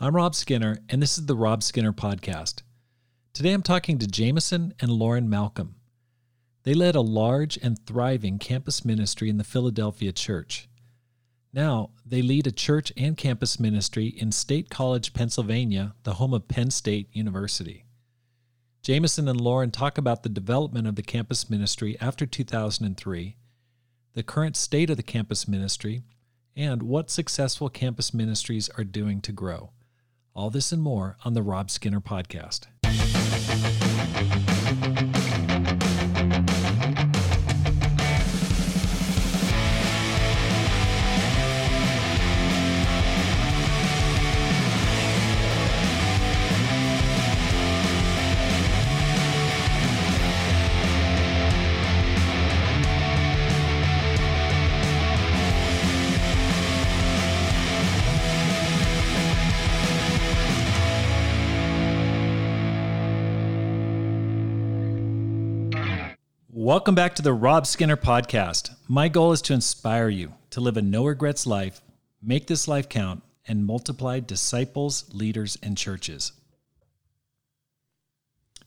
[0.00, 2.62] I'm Rob Skinner, and this is the Rob Skinner Podcast.
[3.32, 5.74] Today I'm talking to Jamison and Lauren Malcolm.
[6.62, 10.68] They led a large and thriving campus ministry in the Philadelphia church.
[11.52, 16.46] Now, they lead a church and campus ministry in State College, Pennsylvania, the home of
[16.46, 17.84] Penn State University.
[18.82, 23.36] Jamison and Lauren talk about the development of the campus ministry after 2003,
[24.14, 26.04] the current state of the campus ministry,
[26.54, 29.72] and what successful campus ministries are doing to grow.
[30.38, 32.68] All this and more on the Rob Skinner Podcast.
[66.68, 68.76] Welcome back to the Rob Skinner Podcast.
[68.88, 71.80] My goal is to inspire you to live a no regrets life,
[72.20, 76.32] make this life count, and multiply disciples, leaders, and churches.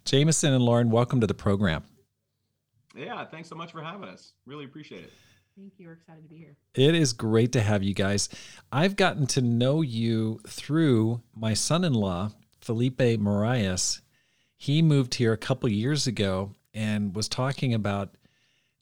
[0.03, 1.83] Jamison and Lauren, welcome to the program.
[2.95, 4.33] Yeah, thanks so much for having us.
[4.47, 5.13] Really appreciate it.
[5.55, 5.85] Thank you.
[5.85, 6.55] We're excited to be here.
[6.73, 8.29] It is great to have you guys.
[8.71, 14.01] I've gotten to know you through my son in law, Felipe Marias.
[14.57, 18.15] He moved here a couple years ago and was talking about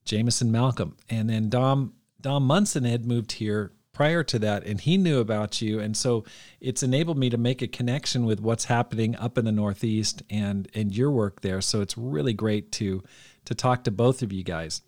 [0.06, 0.98] Jamison Malcolm.
[1.10, 5.62] And then Dom Dom Munson had moved here prior to that and he knew about
[5.62, 5.80] you.
[5.80, 6.24] And so
[6.62, 10.70] it's enabled me to make a connection with what's happening up in the northeast and
[10.74, 11.62] and your work there.
[11.62, 13.04] So it's really great to
[13.46, 14.82] to talk to both of you guys.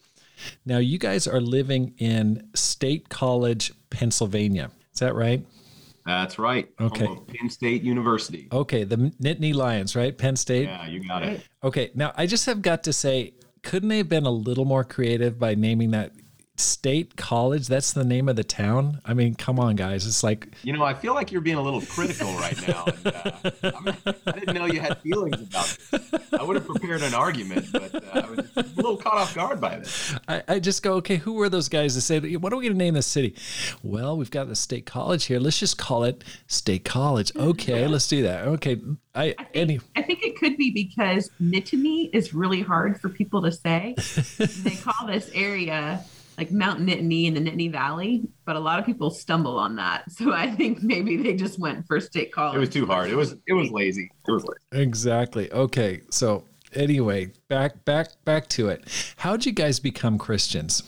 [0.65, 4.71] Now you guys are living in state college pennsylvania.
[4.93, 5.45] Is that right
[6.05, 6.69] that's right.
[6.79, 7.07] Okay.
[7.27, 8.47] Penn state university.
[8.51, 10.17] Okay the nittany lions right?
[10.17, 10.63] Penn state?
[10.63, 11.47] Yeah you got it.
[11.63, 14.83] Okay, now I just have got to say, couldn't they have been a little more
[14.83, 16.11] creative by naming that
[16.57, 17.67] State College?
[17.67, 19.01] That's the name of the town.
[19.05, 20.05] I mean, come on, guys.
[20.05, 22.85] It's like you know, I feel like you're being a little critical right now.
[22.85, 26.23] And, uh, I didn't know you had feelings about it.
[26.39, 29.59] I would have prepared an argument, but uh, I was a little caught off guard
[29.59, 30.15] by this.
[30.27, 32.41] I, I just go, okay, who were those guys to say, that?
[32.41, 33.35] what are we going to name this city?
[33.83, 35.39] Well, we've got the State College here.
[35.39, 37.31] Let's just call it State College.
[37.35, 38.47] Okay, let's do that.
[38.47, 38.79] Okay,
[39.15, 39.79] I, I think, any.
[39.95, 43.95] I think it could be because Nittany is really hard for people to say.
[44.37, 46.03] they call this area
[46.41, 50.05] like Mount Nittany in the Nittany Valley, but a lot of people stumble on that.
[50.11, 52.55] So I think maybe they just went for State College.
[52.55, 53.09] It was too hard.
[53.09, 54.09] It was it was lazy.
[54.27, 54.83] It was lazy.
[54.83, 55.51] Exactly.
[55.51, 56.43] Okay, so
[56.73, 58.83] anyway, back back back to it.
[59.17, 60.83] How'd you guys become Christians?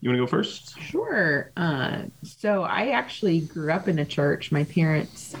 [0.00, 0.78] You want to go first?
[0.80, 1.50] Sure.
[1.56, 4.52] Uh, so I actually grew up in a church.
[4.52, 5.34] My parents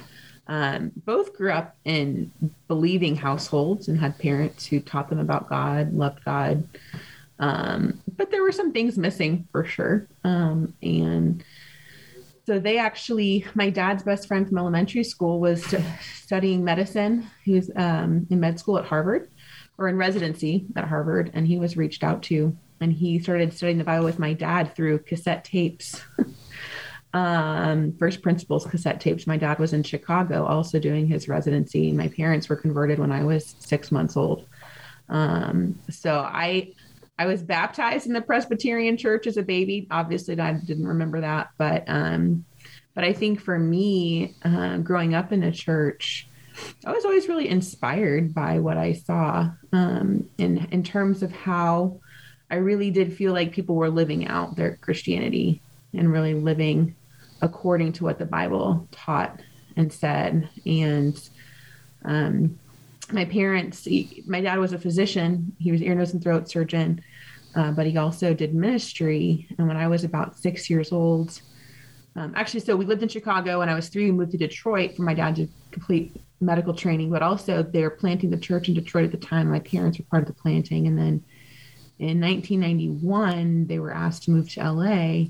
[0.48, 2.30] um, both grew up in
[2.68, 6.66] believing households and had parents who taught them about God, loved God.
[7.38, 10.08] Um, but there were some things missing for sure.
[10.22, 11.44] Um, and
[12.46, 15.64] so they actually, my dad's best friend from elementary school was
[16.22, 17.28] studying medicine.
[17.42, 19.30] He was um, in med school at Harvard
[19.78, 22.56] or in residency at Harvard, and he was reached out to.
[22.80, 26.02] And he started studying the Bible with my dad through cassette tapes.
[27.14, 29.26] um, First Principles cassette tapes.
[29.26, 31.92] My dad was in Chicago also doing his residency.
[31.92, 34.46] My parents were converted when I was six months old.
[35.08, 36.72] Um, so I
[37.18, 39.86] I was baptized in the Presbyterian church as a baby.
[39.90, 42.44] Obviously, I didn't remember that, but um,
[42.94, 46.28] but I think for me, uh, growing up in a church,
[46.84, 52.00] I was always really inspired by what I saw um, in in terms of how
[52.50, 55.60] I really did feel like people were living out their Christianity
[55.92, 56.94] and really living
[57.42, 59.40] according to what the Bible taught
[59.76, 60.48] and said.
[60.66, 61.30] And
[62.04, 62.58] um,
[63.12, 65.54] my parents, he, my dad was a physician.
[65.58, 67.02] He was ear, nose, and throat surgeon,
[67.54, 69.46] uh, but he also did ministry.
[69.58, 71.40] And when I was about six years old,
[72.16, 73.58] um, actually, so we lived in Chicago.
[73.58, 77.10] When I was three, we moved to Detroit for my dad to complete medical training.
[77.10, 79.50] But also, they were planting the church in Detroit at the time.
[79.50, 81.24] My parents were part of the planting, and then
[81.98, 85.26] in 1991, they were asked to move to LA,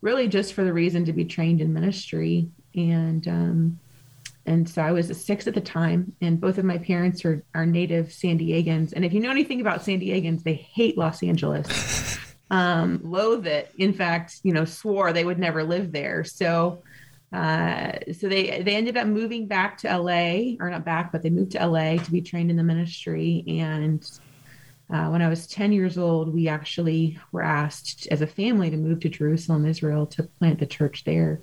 [0.00, 2.48] really just for the reason to be trained in ministry.
[2.74, 3.80] And um,
[4.46, 7.42] and so I was a six at the time, and both of my parents are,
[7.54, 8.92] are native San Diegans.
[8.92, 12.18] And if you know anything about San Diegans, they hate Los Angeles,
[12.50, 13.72] um, loathe it.
[13.78, 16.24] In fact, you know, swore they would never live there.
[16.24, 16.82] So,
[17.32, 21.30] uh, so they they ended up moving back to LA, or not back, but they
[21.30, 23.44] moved to LA to be trained in the ministry.
[23.48, 24.06] And
[24.90, 28.76] uh, when I was 10 years old, we actually were asked as a family to
[28.76, 31.40] move to Jerusalem, Israel, to plant the church there.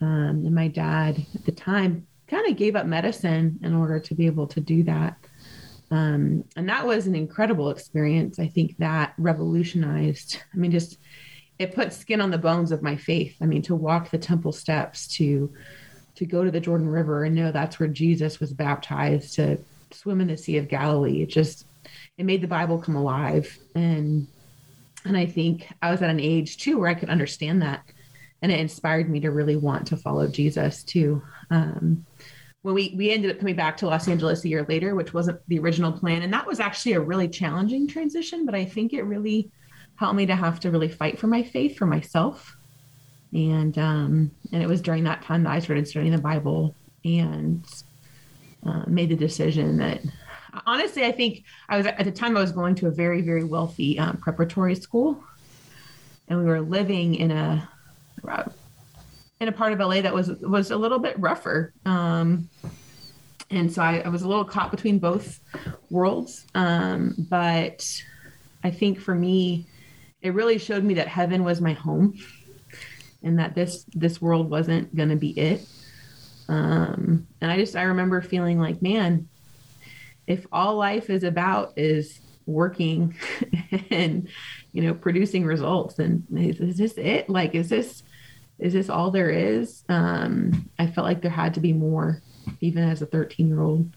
[0.00, 4.14] Um, and my dad at the time kind of gave up medicine in order to
[4.14, 5.16] be able to do that.
[5.90, 8.38] Um, and that was an incredible experience.
[8.38, 10.98] I think that revolutionized, I mean, just
[11.58, 13.36] it put skin on the bones of my faith.
[13.40, 15.52] I mean, to walk the temple steps, to
[16.14, 19.58] to go to the Jordan River and know that's where Jesus was baptized, to
[19.92, 21.22] swim in the Sea of Galilee.
[21.22, 21.66] It just
[22.16, 23.56] it made the Bible come alive.
[23.74, 24.26] And
[25.04, 27.84] and I think I was at an age too where I could understand that.
[28.42, 31.22] And it inspired me to really want to follow Jesus too.
[31.50, 32.06] Um,
[32.62, 35.40] when we we ended up coming back to Los Angeles a year later, which wasn't
[35.48, 39.02] the original plan, and that was actually a really challenging transition, but I think it
[39.02, 39.50] really
[39.96, 42.56] helped me to have to really fight for my faith for myself.
[43.32, 46.74] And um, and it was during that time that I started studying the Bible
[47.04, 47.64] and
[48.66, 50.00] uh, made the decision that
[50.66, 53.44] honestly, I think I was at the time I was going to a very very
[53.44, 55.22] wealthy um, preparatory school,
[56.28, 57.68] and we were living in a
[59.40, 61.72] in a part of LA that was was a little bit rougher.
[61.84, 62.48] Um,
[63.50, 65.40] and so I, I, was a little caught between both
[65.90, 66.44] worlds.
[66.54, 68.02] Um, but
[68.62, 69.66] I think for me,
[70.20, 72.18] it really showed me that heaven was my home,
[73.22, 75.66] and that this this world wasn't going to be it.
[76.48, 79.28] Um, and I just I remember feeling like, man,
[80.26, 83.14] if all life is about is working
[83.90, 84.28] and
[84.72, 87.30] you know producing results, and is, is this it?
[87.30, 88.02] Like, is this
[88.58, 89.84] is this all there is?
[89.88, 92.22] Um, I felt like there had to be more,
[92.60, 93.94] even as a 13 year old.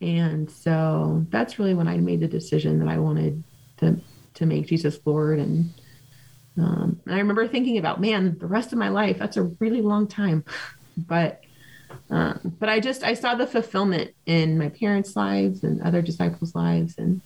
[0.00, 3.42] And so that's really when I made the decision that I wanted
[3.78, 4.00] to
[4.34, 5.40] to make Jesus Lord.
[5.40, 5.70] And,
[6.56, 9.82] um, and I remember thinking about, man, the rest of my life, that's a really
[9.82, 10.44] long time.
[10.96, 11.42] But
[12.10, 16.54] um, but I just I saw the fulfillment in my parents' lives and other disciples'
[16.54, 17.20] lives, and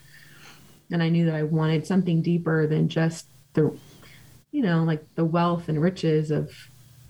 [0.91, 3.77] and I knew that I wanted something deeper than just the
[4.53, 6.53] you know, like the wealth and riches of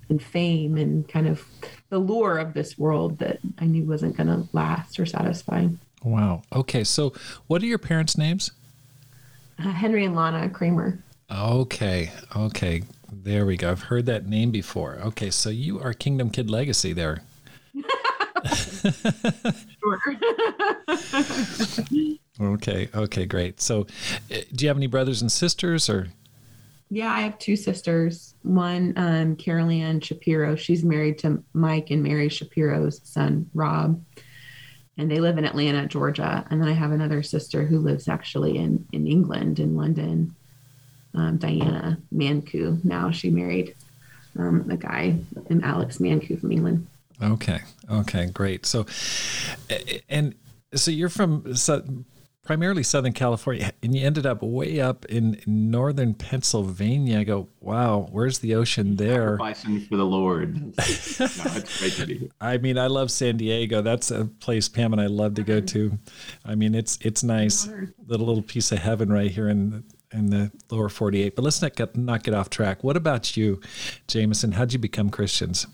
[0.08, 1.44] and fame and kind of
[1.88, 5.66] the lure of this world that I knew wasn't going to last or satisfy.
[6.04, 6.42] Wow.
[6.52, 6.84] Okay.
[6.84, 7.12] So,
[7.46, 8.52] what are your parents' names?
[9.58, 11.02] Uh, Henry and Lana Kramer.
[11.30, 12.12] Okay.
[12.36, 12.82] Okay.
[13.10, 13.70] There we go.
[13.70, 14.98] I've heard that name before.
[15.02, 15.30] Okay.
[15.30, 17.22] So, you are Kingdom Kid Legacy there.
[18.54, 20.00] sure.
[22.54, 22.88] okay.
[22.94, 23.26] Okay.
[23.26, 23.60] Great.
[23.60, 23.86] So,
[24.30, 26.08] eh, do you have any brothers and sisters or?
[26.92, 28.34] Yeah, I have two sisters.
[28.42, 30.56] One, um, Carol Ann Shapiro.
[30.56, 34.04] She's married to Mike and Mary Shapiro's son, Rob.
[34.98, 36.46] And they live in Atlanta, Georgia.
[36.50, 40.36] And then I have another sister who lives actually in, in England, in London,
[41.14, 42.84] um, Diana Mancu.
[42.84, 43.74] Now she married
[44.38, 45.16] um, a guy,
[45.62, 46.86] Alex Mancu from England.
[47.22, 47.60] Okay.
[47.90, 48.26] Okay.
[48.26, 48.66] Great.
[48.66, 48.84] So,
[50.10, 50.34] and
[50.74, 51.56] so you're from
[52.42, 57.20] primarily Southern California, and you ended up way up in northern Pennsylvania.
[57.20, 59.36] I go, wow, where's the ocean there?
[59.36, 60.56] Bison for the Lord.
[60.60, 63.82] no, it's great to be I mean, I love San Diego.
[63.82, 65.98] That's a place Pam and I love to go to.
[66.44, 67.68] I mean, it's it's nice,
[68.06, 71.36] little little piece of heaven right here in in the lower 48.
[71.36, 72.82] But let's not get not get off track.
[72.82, 73.60] What about you,
[74.08, 74.52] Jamison?
[74.52, 75.66] How'd you become Christians?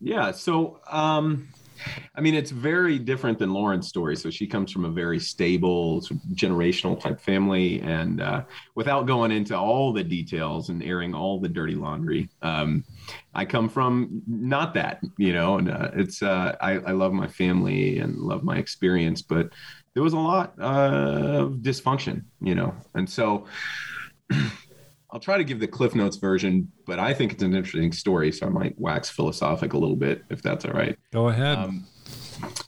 [0.00, 1.48] Yeah, so um,
[2.14, 4.16] I mean, it's very different than Lauren's story.
[4.16, 6.00] So she comes from a very stable,
[6.32, 8.42] generational type family, and uh,
[8.74, 12.84] without going into all the details and airing all the dirty laundry, um,
[13.34, 15.58] I come from not that, you know.
[15.58, 19.50] And uh, it's uh, I, I, love my family and love my experience, but
[19.94, 23.46] there was a lot of dysfunction, you know, and so.
[25.10, 28.30] I'll try to give the Cliff Notes version, but I think it's an interesting story,
[28.30, 30.98] so I might wax philosophic a little bit if that's all right.
[31.12, 31.56] Go ahead.
[31.56, 31.86] Um,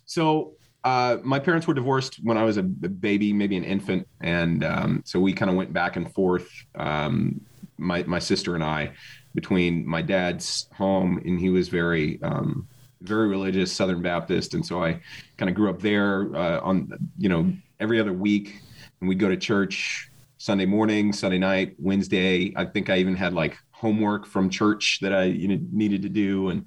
[0.06, 0.54] so
[0.84, 5.02] uh, my parents were divorced when I was a baby, maybe an infant, and um,
[5.04, 6.48] so we kind of went back and forth.
[6.76, 7.40] Um,
[7.76, 8.92] my my sister and I,
[9.34, 12.66] between my dad's home, and he was very um,
[13.02, 15.00] very religious Southern Baptist, and so I
[15.36, 18.60] kind of grew up there uh, on you know every other week,
[19.00, 20.09] and we'd go to church
[20.40, 22.50] Sunday morning, Sunday night, Wednesday.
[22.56, 26.08] I think I even had like homework from church that I you know, needed to
[26.08, 26.64] do, and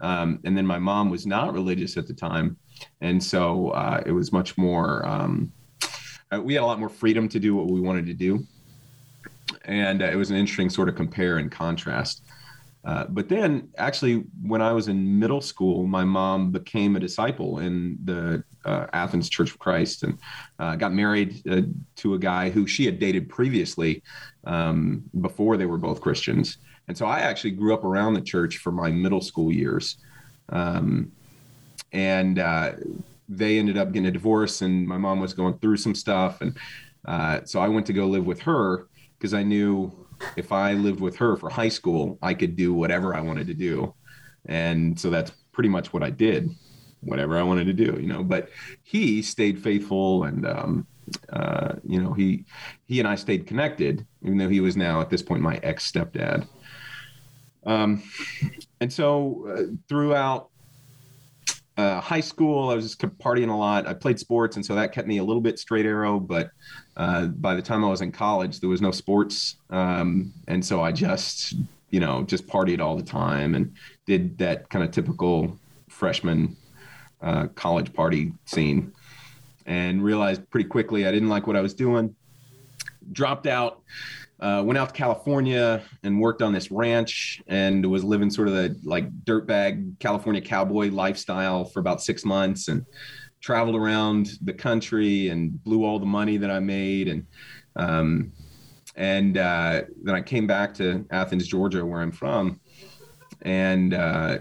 [0.00, 2.56] um, and then my mom was not religious at the time,
[3.00, 5.04] and so uh, it was much more.
[5.04, 5.52] Um,
[6.32, 8.46] uh, we had a lot more freedom to do what we wanted to do,
[9.64, 12.22] and uh, it was an interesting sort of compare and contrast.
[12.84, 17.58] Uh, but then, actually, when I was in middle school, my mom became a disciple
[17.58, 20.18] in the uh, Athens Church of Christ and
[20.58, 21.62] uh, got married uh,
[21.96, 24.02] to a guy who she had dated previously
[24.44, 26.58] um, before they were both Christians.
[26.86, 29.96] And so I actually grew up around the church for my middle school years.
[30.50, 31.12] Um,
[31.92, 32.72] and uh,
[33.28, 36.40] they ended up getting a divorce, and my mom was going through some stuff.
[36.42, 36.56] And
[37.48, 38.86] so I went to go live with her
[39.18, 39.92] because I knew
[40.36, 43.54] if I lived with her for high school, I could do whatever I wanted to
[43.54, 43.94] do.
[44.46, 46.50] and so that's pretty much what I did,
[47.00, 48.22] whatever I wanted to do, you know.
[48.22, 48.50] But
[48.82, 50.86] he stayed faithful, and um,
[51.32, 52.44] uh, you know, he
[52.86, 55.90] he and I stayed connected, even though he was now at this point my ex
[55.90, 56.46] stepdad.
[57.66, 58.02] Um,
[58.80, 60.48] and so uh, throughout
[61.76, 63.86] uh, high school, I was just partying a lot.
[63.86, 66.18] I played sports, and so that kept me a little bit straight arrow.
[66.18, 66.50] But
[66.96, 70.82] uh, by the time I was in college, there was no sports, um, and so
[70.82, 71.54] I just,
[71.90, 73.72] you know, just partied all the time and
[74.06, 75.56] did that kind of typical
[75.88, 76.56] freshman
[77.22, 78.92] uh, college party scene,
[79.66, 82.14] and realized pretty quickly I didn't like what I was doing.
[83.12, 83.82] Dropped out
[84.40, 88.54] uh, went out to California and worked on this ranch and was living sort of
[88.54, 92.86] the like dirtbag California cowboy lifestyle for about six months and
[93.40, 97.26] traveled around the country and blew all the money that I made and
[97.76, 98.32] um,
[98.94, 102.58] and uh, then I came back to Athens, Georgia, where I'm from,
[103.42, 104.38] and uh,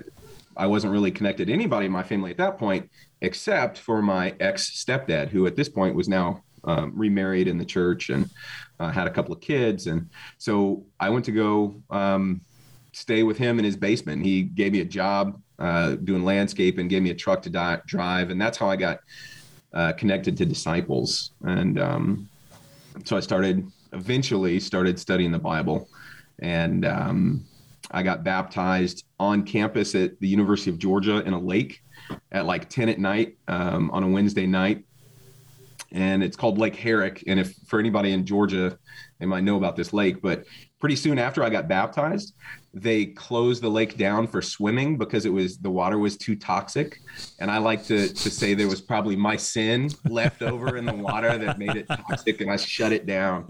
[0.58, 2.90] I wasn't really connected to anybody in my family at that point,
[3.22, 7.66] except for my ex stepdad, who at this point was now um, remarried in the
[7.66, 8.30] church and
[8.80, 12.42] uh, had a couple of kids, and so I went to go um,
[12.92, 14.26] stay with him in his basement.
[14.26, 17.82] He gave me a job uh, doing landscape and gave me a truck to di-
[17.86, 19.00] drive, and that's how I got
[19.74, 21.32] uh, connected to disciples.
[21.44, 22.30] And um,
[23.06, 25.90] so I started eventually started studying the Bible,
[26.40, 27.46] and um,
[27.92, 31.82] I got baptized on campus at the University of Georgia in a lake
[32.32, 34.84] at like 10 at night um, on a Wednesday night
[35.92, 37.24] and it's called Lake Herrick.
[37.28, 38.78] And if for anybody in Georgia,
[39.20, 40.46] they might know about this lake, but
[40.80, 42.34] pretty soon after I got baptized,
[42.74, 47.00] they closed the lake down for swimming because it was the water was too toxic.
[47.40, 50.94] And I like to to say there was probably my sin left over in the
[50.94, 53.48] water that made it toxic, and I shut it down.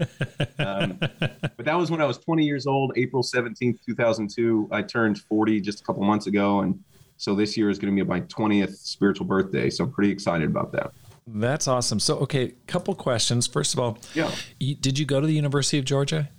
[0.58, 4.68] Um, but that was when I was 20 years old, April 17th, 2002.
[4.72, 6.82] I turned 40 just a couple months ago, and
[7.16, 9.68] so this year is going to be my 20th spiritual birthday.
[9.70, 10.92] So I'm pretty excited about that.
[11.26, 12.00] That's awesome.
[12.00, 13.46] So, okay, couple questions.
[13.46, 16.30] First of all, yeah, you, did you go to the University of Georgia?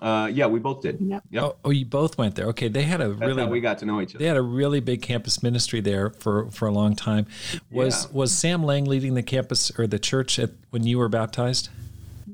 [0.00, 0.98] Uh, yeah, we both did.
[1.00, 1.22] Yep.
[1.30, 1.42] Yep.
[1.42, 2.46] Oh, oh, you both went there.
[2.48, 4.18] Okay, they had a That's really how we got to know each other.
[4.18, 7.26] they had a really big campus ministry there for for a long time.
[7.70, 8.10] Was Yeah.
[8.16, 11.70] was Sam Laing leading the campus or the church at, when you were baptized?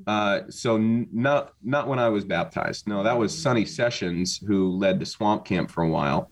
[0.07, 2.89] Uh, so n- not not when I was baptized.
[2.89, 6.31] No, that was Sonny Sessions who led the swamp camp for a while,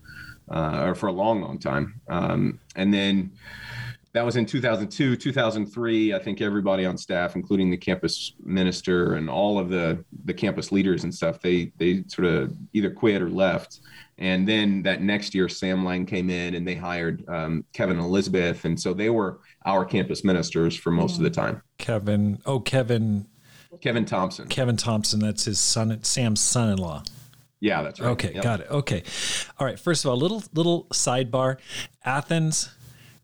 [0.49, 2.01] uh, or for a long, long time.
[2.09, 3.31] Um, and then
[4.13, 6.13] that was in 2002, 2003.
[6.13, 10.71] I think everybody on staff, including the campus minister and all of the the campus
[10.71, 13.79] leaders and stuff, they they sort of either quit or left.
[14.17, 18.05] And then that next year, Sam Laing came in and they hired um, Kevin and
[18.05, 21.61] Elizabeth, and so they were our campus ministers for most of the time.
[21.77, 22.39] Kevin.
[22.45, 23.27] Oh, Kevin.
[23.79, 24.47] Kevin Thompson.
[24.47, 25.19] Kevin Thompson.
[25.21, 26.03] That's his son.
[26.03, 27.03] Sam's son-in-law.
[27.61, 28.09] Yeah, that's right.
[28.09, 28.43] Okay, Yep.
[28.43, 28.67] got it.
[28.69, 29.03] Okay,
[29.59, 29.79] all right.
[29.79, 31.57] First of all, little little sidebar.
[32.03, 32.69] Athens,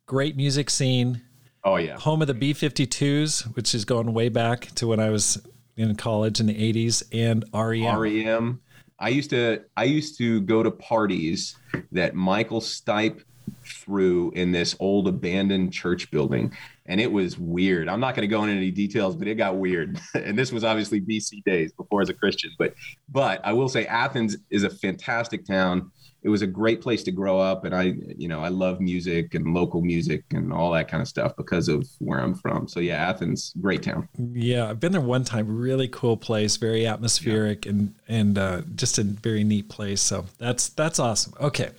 [0.08, 1.22] great music scene.
[1.64, 2.00] Oh yeah.
[2.00, 5.40] Home of the B-52s, which is going way back to when I was
[5.76, 8.00] in college in the '80s, and REM.
[8.00, 8.62] REM.
[9.00, 11.56] I used to I used to go to parties
[11.92, 13.22] that Michael Stipe
[13.64, 16.54] threw in this old abandoned church building
[16.88, 17.90] and it was weird.
[17.90, 20.00] I'm not going to go into any details, but it got weird.
[20.14, 22.74] and this was obviously BC days before as a Christian, but
[23.10, 25.92] but I will say Athens is a fantastic town.
[26.28, 29.34] It was a great place to grow up and I you know, I love music
[29.34, 32.68] and local music and all that kind of stuff because of where I'm from.
[32.68, 34.10] So yeah, Athens, great town.
[34.34, 35.48] Yeah, I've been there one time.
[35.58, 40.02] Really cool place, very atmospheric, and and uh, just a very neat place.
[40.02, 41.34] So that's that's awesome.
[41.40, 41.70] Okay,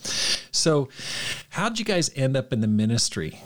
[0.51, 0.89] so
[1.51, 3.43] how'd you guys end up in the ministry?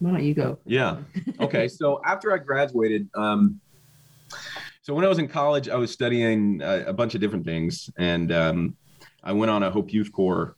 [0.00, 0.58] Why don't you go?
[0.66, 0.98] Yeah.
[1.40, 1.66] Okay.
[1.68, 3.60] so after I graduated, um,
[4.88, 7.90] so when I was in college, I was studying a, a bunch of different things,
[7.98, 8.74] and um,
[9.22, 10.56] I went on a Hope Youth Corps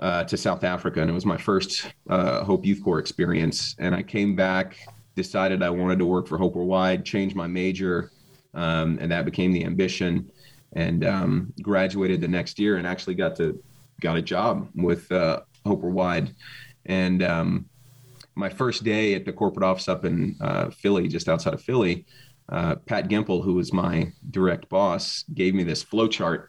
[0.00, 3.76] uh, to South Africa, and it was my first uh, Hope Youth Corps experience.
[3.78, 4.76] And I came back,
[5.14, 8.10] decided I wanted to work for Hope Worldwide, changed my major,
[8.54, 10.32] um, and that became the ambition.
[10.72, 13.62] And um, graduated the next year, and actually got to
[14.00, 16.34] got a job with uh, Hope Worldwide,
[16.86, 17.66] and um,
[18.34, 22.04] my first day at the corporate office up in uh, Philly, just outside of Philly,
[22.50, 26.48] uh, Pat Gempel, who was my direct boss, gave me this flowchart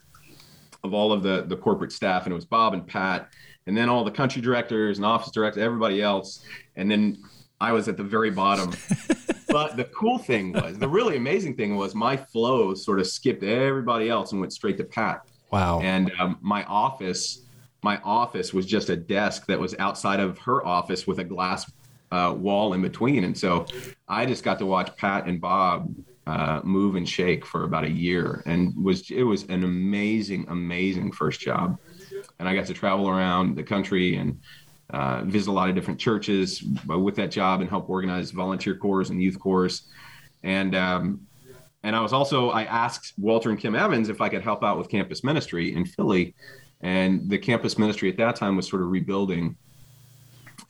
[0.83, 3.29] of all of the the corporate staff, and it was Bob and Pat,
[3.67, 6.43] and then all the country directors and office directors, everybody else,
[6.75, 7.17] and then
[7.59, 8.73] I was at the very bottom.
[9.47, 13.43] but the cool thing was, the really amazing thing was, my flow sort of skipped
[13.43, 15.21] everybody else and went straight to Pat.
[15.51, 15.79] Wow.
[15.81, 17.43] And um, my office,
[17.83, 21.71] my office was just a desk that was outside of her office with a glass
[22.11, 23.23] uh, wall in between.
[23.23, 23.65] And so
[24.07, 25.93] I just got to watch Pat and Bob
[26.27, 31.11] uh, move and shake for about a year, and was it was an amazing, amazing
[31.11, 31.77] first job.
[32.39, 34.39] and I got to travel around the country and
[34.91, 39.09] uh, visit a lot of different churches with that job and help organize volunteer corps
[39.09, 39.81] and youth corps.
[40.43, 41.21] And um,
[41.83, 44.77] and I was also I asked Walter and Kim Evans if I could help out
[44.77, 46.35] with campus ministry in Philly,
[46.81, 49.57] and the campus ministry at that time was sort of rebuilding.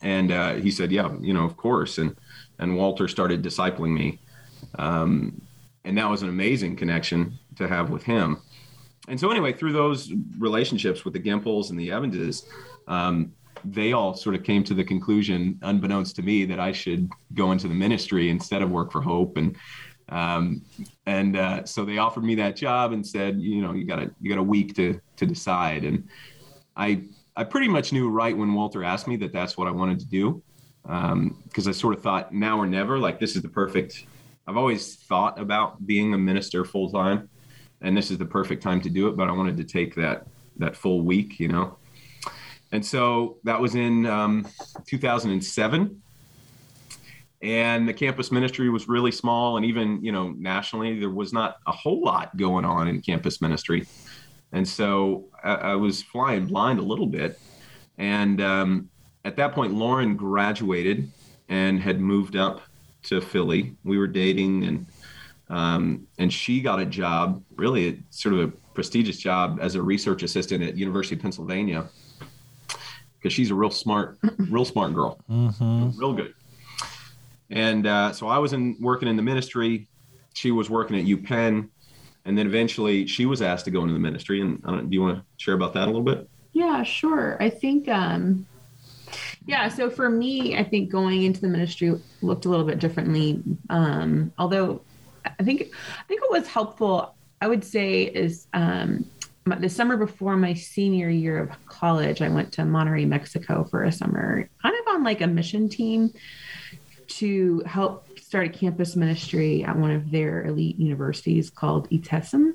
[0.02, 2.16] And uh, he said, "Yeah, you know, of course." And
[2.58, 4.20] and Walter started discipling me,
[4.78, 5.40] um,
[5.84, 8.38] and that was an amazing connection to have with him.
[9.08, 12.46] And so anyway, through those relationships with the Gempels and the Evanses,
[12.86, 13.32] um,
[13.64, 17.52] they all sort of came to the conclusion, unbeknownst to me, that I should go
[17.52, 19.36] into the ministry instead of work for Hope.
[19.36, 19.56] And
[20.08, 20.62] um,
[21.06, 24.10] and uh, so they offered me that job and said, you know, you got a
[24.20, 25.84] you got a week to to decide.
[25.84, 26.08] And
[26.76, 27.04] I
[27.36, 30.06] I pretty much knew right when Walter asked me that that's what I wanted to
[30.06, 30.42] do,
[30.82, 32.98] because um, I sort of thought now or never.
[32.98, 34.04] Like this is the perfect.
[34.46, 37.30] I've always thought about being a minister full time,
[37.80, 39.16] and this is the perfect time to do it.
[39.16, 40.26] But I wanted to take that
[40.58, 41.78] that full week, you know.
[42.72, 44.46] And so that was in um,
[44.86, 46.02] 2007
[47.42, 51.56] and the campus ministry was really small and even you know nationally there was not
[51.66, 53.86] a whole lot going on in campus ministry
[54.52, 57.38] and so i, I was flying blind a little bit.
[57.98, 58.90] And um,
[59.24, 61.10] at that point lauren graduated
[61.48, 62.62] and had moved up
[63.04, 63.76] to philly.
[63.84, 64.86] We were dating and
[65.48, 70.22] um, and she got a job really sort of a prestigious job as a research
[70.22, 71.88] assistant at university of pennsylvania.
[73.18, 75.20] Because she's a real smart real smart girl.
[75.30, 75.98] Mm-hmm.
[75.98, 76.34] real good.
[77.50, 79.86] And uh, so I was in working in the ministry.
[80.32, 81.68] She was working at UPenn,
[82.24, 84.40] and then eventually she was asked to go into the ministry.
[84.40, 86.28] And do you want to share about that a little bit?
[86.52, 87.36] Yeah, sure.
[87.40, 88.46] I think, um,
[89.46, 89.68] yeah.
[89.68, 93.42] So for me, I think going into the ministry looked a little bit differently.
[93.70, 94.82] Um, although
[95.24, 99.04] I think I think what was helpful, I would say, is um,
[99.44, 103.92] the summer before my senior year of college, I went to Monterrey, Mexico for a
[103.92, 106.12] summer, kind of on like a mission team
[107.08, 112.54] to help start a campus ministry at one of their elite universities called ITESM.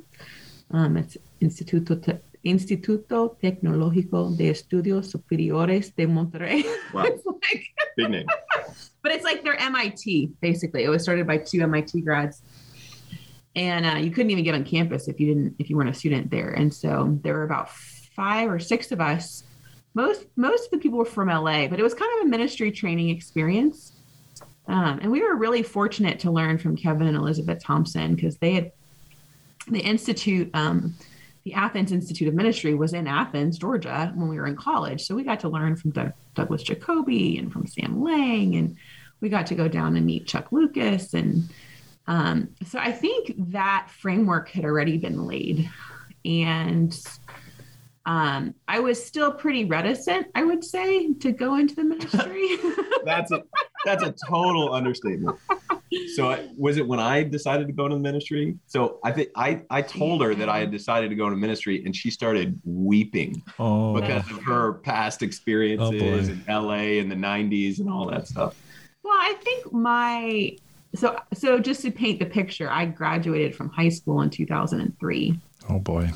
[0.71, 6.65] Um, it's Instituto, Te- Instituto Tecnológico de Estudios Superiores de Monterrey.
[6.95, 7.03] Wow.
[7.03, 7.63] like,
[7.95, 8.25] Big name.
[9.03, 10.83] but it's like their MIT, basically.
[10.83, 12.41] It was started by two MIT grads.
[13.55, 15.93] And uh, you couldn't even get on campus if you didn't if you weren't a
[15.93, 16.49] student there.
[16.49, 19.43] And so there were about five or six of us.
[19.93, 22.71] Most most of the people were from LA, but it was kind of a ministry
[22.71, 23.93] training experience.
[24.67, 28.53] Um, and we were really fortunate to learn from Kevin and Elizabeth Thompson because they
[28.53, 28.71] had
[29.67, 30.93] the institute, um,
[31.43, 35.05] the Athens Institute of Ministry was in Athens, Georgia, when we were in college.
[35.05, 38.75] So we got to learn from Doug, Douglas Jacoby and from Sam Laing, and
[39.21, 41.13] we got to go down and meet Chuck Lucas.
[41.13, 41.49] And
[42.05, 45.69] um, so I think that framework had already been laid.
[46.25, 46.97] And
[48.05, 52.57] um, I was still pretty reticent, I would say, to go into the ministry.
[53.05, 53.43] That's a
[53.85, 55.37] that's a total understatement.
[56.15, 58.57] So I, was it when I decided to go into the ministry?
[58.67, 61.83] So I think I I told her that I had decided to go into ministry,
[61.85, 63.93] and she started weeping oh.
[63.99, 68.55] because of her past experiences oh in LA in the '90s and all that stuff.
[69.03, 70.57] Well, I think my
[70.95, 75.39] so so just to paint the picture, I graduated from high school in 2003.
[75.69, 76.09] Oh boy.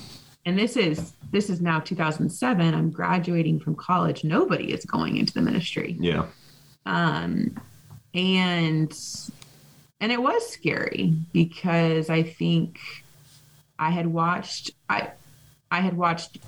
[0.45, 2.73] And this is this is now 2007.
[2.73, 4.23] I'm graduating from college.
[4.23, 5.95] Nobody is going into the ministry.
[5.99, 6.25] Yeah.
[6.85, 7.59] Um,
[8.13, 8.93] and
[9.99, 12.79] and it was scary because I think
[13.77, 15.11] I had watched I
[15.69, 16.39] I had watched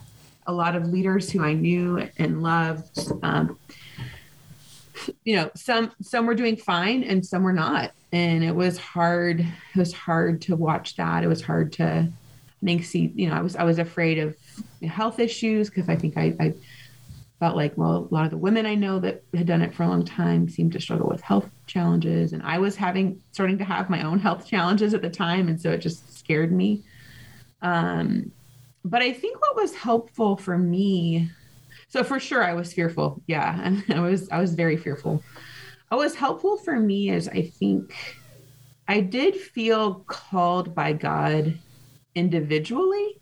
[0.46, 3.12] a lot of leaders who I knew and loved.
[3.22, 3.58] Um,
[5.24, 9.40] you know, some some were doing fine and some were not, and it was hard.
[9.40, 11.24] It was hard to watch that.
[11.24, 12.10] It was hard to
[12.64, 13.12] I think see.
[13.16, 14.36] You know, I was I was afraid of
[14.88, 16.54] health issues because I think I, I
[17.44, 19.84] felt like, well, a lot of the women I know that had done it for
[19.84, 22.32] a long time seemed to struggle with health challenges.
[22.32, 25.50] And I was having, starting to have my own health challenges at the time.
[25.50, 26.86] And so it just scared me.
[27.62, 28.32] Um,
[28.86, 31.30] but I think what was helpful for me,
[31.90, 33.22] so for sure I was fearful.
[33.28, 33.60] Yeah.
[33.62, 35.22] And I was, I was very fearful.
[35.90, 37.94] What was helpful for me is I think
[38.88, 41.60] I did feel called by God
[42.16, 43.20] individually.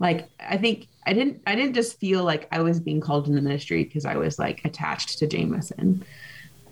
[0.00, 3.34] Like I think I didn't I didn't just feel like I was being called in
[3.34, 6.04] the ministry because I was like attached to Jamison.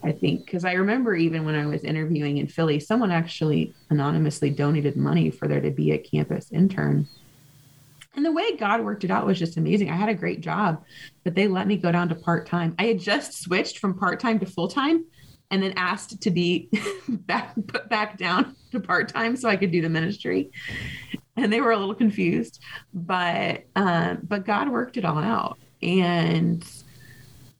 [0.03, 4.49] I think because I remember even when I was interviewing in Philly, someone actually anonymously
[4.49, 7.07] donated money for there to be a campus intern.
[8.15, 9.89] And the way God worked it out was just amazing.
[9.89, 10.83] I had a great job,
[11.23, 12.75] but they let me go down to part time.
[12.77, 15.05] I had just switched from part time to full time
[15.49, 16.69] and then asked to be
[17.07, 20.51] back put back down to part time so I could do the ministry
[21.35, 22.59] and they were a little confused
[22.93, 26.65] but um, but god worked it all out and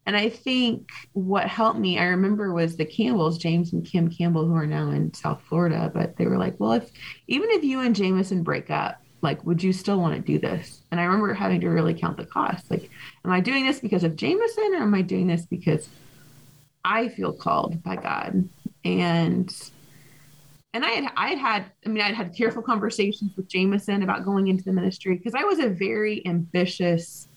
[0.06, 4.46] and I think what helped me, I remember was the Campbells, James and Kim Campbell,
[4.46, 6.92] who are now in South Florida, but they were like, well, if
[7.28, 10.82] even if you and Jamison break up, like, would you still want to do this?
[10.92, 12.70] And I remember having to really count the cost.
[12.70, 12.90] Like,
[13.24, 15.88] am I doing this because of Jamison or am I doing this because
[16.84, 18.50] I feel called by God?
[18.84, 19.72] And
[20.74, 24.26] and I had I had had I mean I'd had careful conversations with Jamison about
[24.26, 27.28] going into the ministry because I was a very ambitious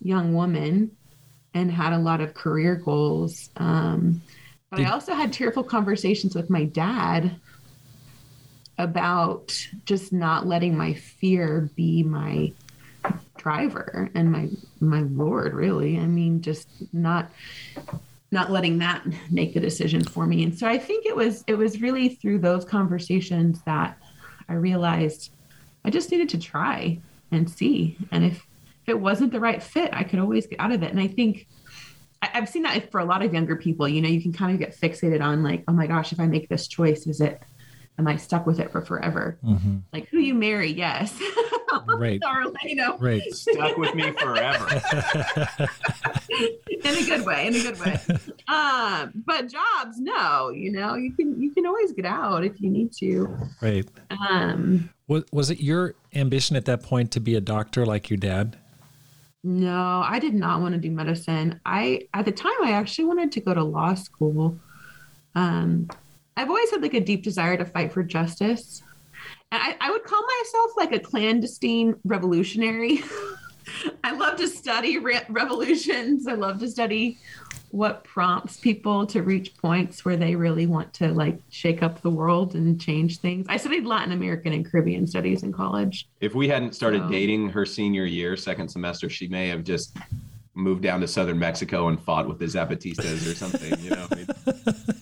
[0.00, 0.90] young woman
[1.54, 3.50] and had a lot of career goals.
[3.56, 4.22] Um,
[4.70, 7.36] but I also had tearful conversations with my dad
[8.78, 12.52] about just not letting my fear be my
[13.36, 14.48] driver and my
[14.80, 17.30] my lord really i mean just not
[18.32, 21.54] not letting that make the decision for me and so i think it was it
[21.54, 23.96] was really through those conversations that
[24.48, 25.30] i realized
[25.84, 26.98] i just needed to try
[27.30, 28.46] and see and if
[28.82, 30.90] if it wasn't the right fit, I could always get out of it.
[30.90, 31.46] And I think
[32.20, 33.88] I, have seen that for a lot of younger people.
[33.88, 36.26] You know, you can kind of get fixated on like, oh my gosh, if I
[36.26, 37.42] make this choice, is it
[37.98, 39.38] am I stuck with it for forever?
[39.44, 39.78] Mm-hmm.
[39.92, 41.18] Like who you marry, yes.
[41.86, 42.20] right.
[42.26, 42.52] or,
[42.98, 43.22] right.
[43.34, 44.68] Stuck with me forever.
[46.30, 48.00] in a good way, in a good way.
[48.48, 52.70] Um, but jobs, no, you know, you can you can always get out if you
[52.70, 53.36] need to.
[53.60, 53.88] Right.
[54.10, 58.18] Um was was it your ambition at that point to be a doctor like your
[58.18, 58.56] dad?
[59.44, 61.60] No, I did not want to do medicine.
[61.66, 64.58] I at the time I actually wanted to go to law school.
[65.34, 65.88] Um,
[66.36, 68.82] I've always had like a deep desire to fight for justice.
[69.50, 73.02] And I, I would call myself like a clandestine revolutionary.
[74.04, 76.26] I love to study re- revolutions.
[76.26, 77.18] I love to study
[77.70, 82.10] what prompts people to reach points where they really want to like shake up the
[82.10, 83.46] world and change things.
[83.48, 86.06] I studied Latin American and Caribbean studies in college.
[86.20, 87.08] If we hadn't started so.
[87.08, 89.96] dating her senior year, second semester, she may have just
[90.54, 93.78] moved down to southern Mexico and fought with the Zapatistas or something.
[93.80, 94.06] You know,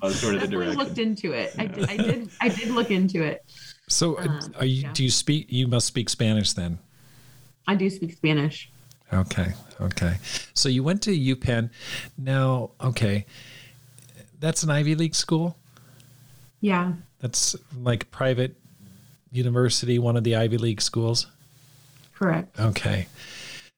[0.02, 0.78] I was sort of the direction.
[0.78, 1.54] Looked into it.
[1.58, 1.90] I did.
[1.90, 2.30] I did.
[2.40, 3.44] I did look into it.
[3.88, 4.82] So, uh, um, are you?
[4.82, 4.92] Yeah.
[4.92, 5.46] Do you speak?
[5.50, 6.78] You must speak Spanish then.
[7.66, 8.70] I do speak Spanish.
[9.12, 9.52] Okay.
[9.80, 10.18] Okay.
[10.54, 11.70] So you went to UPenn.
[12.16, 13.26] Now, okay,
[14.38, 15.56] that's an Ivy League school.
[16.60, 16.92] Yeah.
[17.20, 18.56] That's like private
[19.32, 21.26] university, one of the Ivy League schools.
[22.14, 22.58] Correct.
[22.60, 23.06] Okay.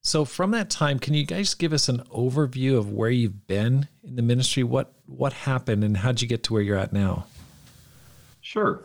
[0.02, 3.88] So from that time, can you guys give us an overview of where you've been
[4.02, 4.64] in the ministry?
[4.64, 7.26] What what happened and how'd you get to where you're at now?
[8.40, 8.82] Sure.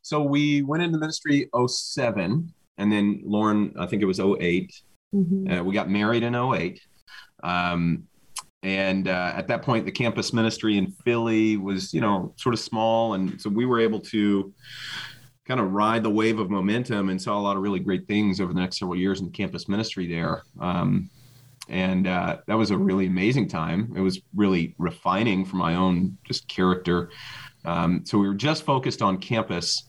[0.00, 4.72] So we went into ministry 07 and then Lauren, I think it was 8
[5.14, 5.50] Mm-hmm.
[5.50, 6.80] Uh, we got married in 08.
[7.42, 8.04] Um,
[8.62, 12.60] and uh, at that point, the campus ministry in Philly was, you know, sort of
[12.60, 13.14] small.
[13.14, 14.52] And so we were able to
[15.46, 18.40] kind of ride the wave of momentum and saw a lot of really great things
[18.40, 20.42] over the next several years in campus ministry there.
[20.60, 21.10] Um,
[21.68, 23.92] and uh, that was a really amazing time.
[23.96, 27.10] It was really refining for my own just character.
[27.64, 29.84] Um, so we were just focused on campus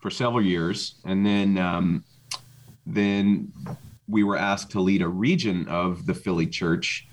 [0.00, 2.04] for several years, and then um,
[2.86, 3.50] then
[4.06, 7.08] we were asked to lead a region of the Philly church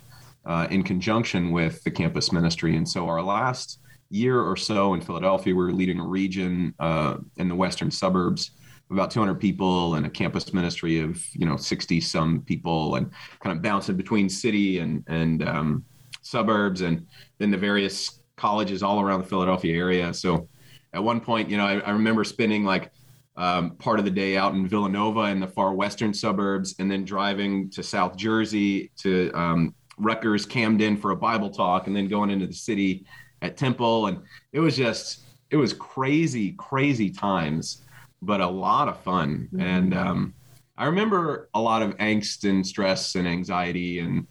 [0.45, 2.75] uh, in conjunction with the campus ministry.
[2.75, 3.79] And so our last
[4.11, 8.51] year or so in Philadelphia, we were leading a region uh, in the western suburbs
[8.91, 13.55] about 200 people and a campus ministry of you know 60 some people and kind
[13.55, 15.85] of bouncing between city and and um,
[16.21, 17.07] suburbs and
[17.39, 20.13] then the various colleges all around the Philadelphia area.
[20.13, 20.49] So
[20.93, 22.91] at one point, you know, I, I remember spending like
[23.37, 27.05] um, part of the day out in Villanova in the far western suburbs, and then
[27.05, 32.29] driving to South Jersey to um, Rutgers, Camden for a Bible talk, and then going
[32.29, 33.05] into the city
[33.41, 34.07] at Temple.
[34.07, 34.21] And
[34.53, 37.83] it was just, it was crazy, crazy times,
[38.21, 39.49] but a lot of fun.
[39.53, 39.61] Mm-hmm.
[39.61, 40.33] And um,
[40.77, 44.27] I remember a lot of angst and stress and anxiety and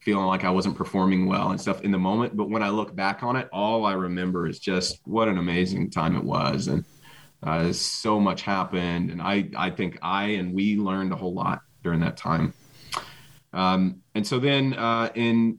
[0.00, 2.36] feeling like I wasn't performing well and stuff in the moment.
[2.36, 5.90] But when I look back on it, all I remember is just what an amazing
[5.90, 6.68] time it was.
[6.68, 6.84] And
[7.42, 11.62] uh, so much happened, and I I think I and we learned a whole lot
[11.82, 12.52] during that time.
[13.52, 15.58] Um, and so then uh, in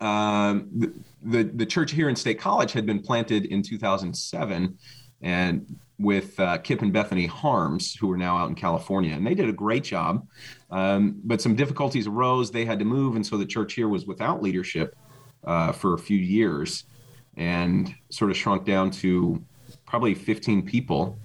[0.00, 4.78] uh, the, the, the church here in State College had been planted in 2007,
[5.22, 9.34] and with uh, Kip and Bethany Harms, who are now out in California, and they
[9.34, 10.26] did a great job.
[10.70, 14.06] Um, but some difficulties arose; they had to move, and so the church here was
[14.06, 14.96] without leadership
[15.44, 16.84] uh, for a few years,
[17.36, 19.42] and sort of shrunk down to
[19.86, 21.18] probably 15 people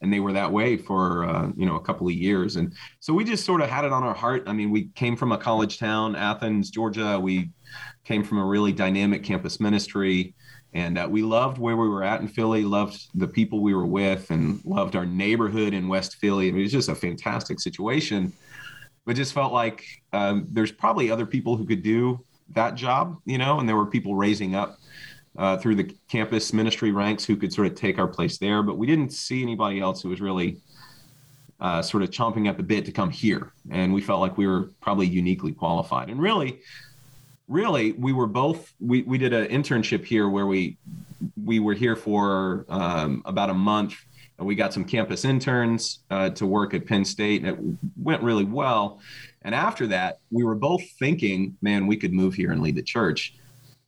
[0.00, 2.56] and they were that way for uh, you know a couple of years.
[2.56, 4.44] And so we just sort of had it on our heart.
[4.46, 7.18] I mean we came from a college town athens georgia.
[7.18, 7.50] We
[8.04, 10.34] came from a really dynamic campus ministry.
[10.74, 13.86] And uh, we loved where we were at in philly loved the people we were
[13.86, 16.48] with and loved our neighborhood in west philly.
[16.48, 18.32] I mean, it was just a fantastic situation.
[19.06, 23.38] But just felt like um, there's probably other people who could do that job, you
[23.38, 24.78] know, and there were people raising up
[25.38, 28.76] uh, through the campus ministry ranks who could sort of take our place there, but
[28.76, 30.58] we didn't see anybody else who was really
[31.60, 33.52] uh, sort of chomping at the bit to come here.
[33.70, 36.10] And we felt like we were probably uniquely qualified.
[36.10, 36.60] And really,
[37.46, 40.76] really, we were both, we, we did an internship here where we,
[41.42, 43.96] we were here for um, about a month
[44.38, 48.44] we got some campus interns uh, to work at Penn State, and it went really
[48.44, 49.00] well.
[49.42, 52.82] And after that, we were both thinking, man, we could move here and lead the
[52.82, 53.34] church.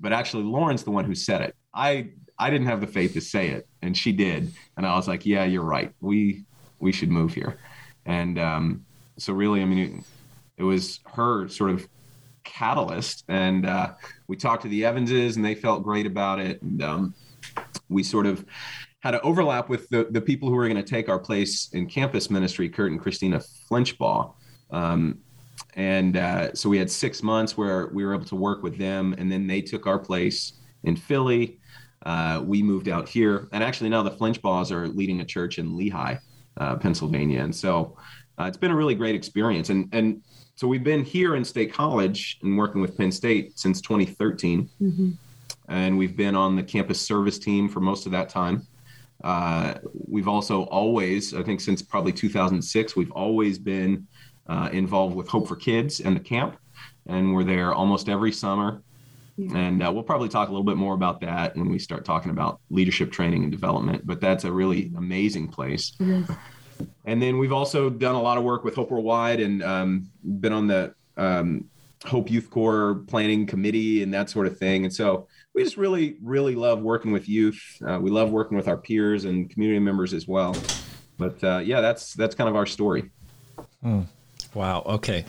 [0.00, 1.54] But actually, Lauren's the one who said it.
[1.74, 4.52] I I didn't have the faith to say it, and she did.
[4.76, 5.92] And I was like, yeah, you're right.
[6.00, 6.44] We
[6.78, 7.58] we should move here.
[8.06, 8.84] And um,
[9.18, 11.86] so, really, I mean, it, it, was her sort of
[12.42, 13.24] catalyst.
[13.28, 13.92] And uh,
[14.26, 16.60] we talked to the Evanses, and they felt great about it.
[16.62, 17.14] And um,
[17.88, 18.44] we sort of
[19.00, 21.86] had to overlap with the, the people who were going to take our place in
[21.86, 24.32] campus ministry, Kurt and Christina Flinchbaugh.
[24.70, 25.18] Um,
[25.74, 29.14] and uh, so we had six months where we were able to work with them,
[29.18, 30.54] and then they took our place
[30.84, 31.58] in Philly.
[32.04, 35.76] Uh, we moved out here, and actually now the Flinchbaughs are leading a church in
[35.76, 36.16] Lehigh,
[36.56, 37.96] uh, Pennsylvania, and so
[38.38, 39.70] uh, it's been a really great experience.
[39.70, 40.22] And and
[40.54, 45.10] so we've been here in State College and working with Penn State since 2013, mm-hmm.
[45.68, 48.66] and we've been on the campus service team for most of that time.
[49.22, 49.74] Uh,
[50.08, 54.06] we've also always, I think, since probably 2006, we've always been
[54.46, 56.56] uh, involved with Hope for Kids and the camp,
[57.06, 58.82] and we're there almost every summer.
[59.36, 59.56] Yeah.
[59.56, 62.30] And uh, we'll probably talk a little bit more about that when we start talking
[62.30, 64.06] about leadership training and development.
[64.06, 65.96] But that's a really amazing place.
[67.04, 70.52] And then we've also done a lot of work with Hope Worldwide and um, been
[70.52, 71.70] on the um,
[72.04, 74.84] Hope Youth Corps planning committee and that sort of thing.
[74.84, 77.62] And so we just really, really love working with youth.
[77.86, 80.56] Uh, we love working with our peers and community members as well.
[81.18, 83.10] But uh, yeah, that's that's kind of our story.
[83.82, 84.02] Hmm.
[84.54, 84.82] Wow.
[84.84, 85.24] Okay.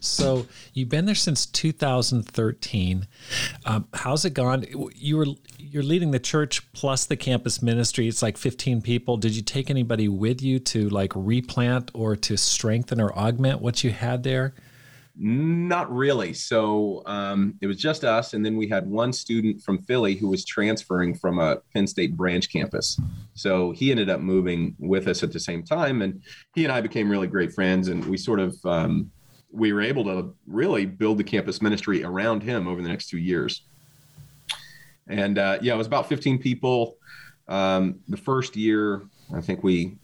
[0.00, 3.06] So you've been there since 2013.
[3.66, 4.64] Um, how's it gone?
[4.94, 5.26] You were
[5.58, 8.06] you're leading the church plus the campus ministry.
[8.06, 9.16] It's like 15 people.
[9.16, 13.82] Did you take anybody with you to like replant or to strengthen or augment what
[13.82, 14.54] you had there?
[15.16, 16.32] Not really.
[16.32, 20.28] So um, it was just us, and then we had one student from Philly who
[20.28, 22.98] was transferring from a Penn State branch campus.
[23.34, 26.20] So he ended up moving with us at the same time, and
[26.54, 29.08] he and I became really great friends, and we sort of um,
[29.52, 33.18] we were able to really build the campus ministry around him over the next two
[33.18, 33.62] years.
[35.06, 36.96] And uh, yeah, it was about 15 people.
[37.46, 39.96] Um, the first year, I think we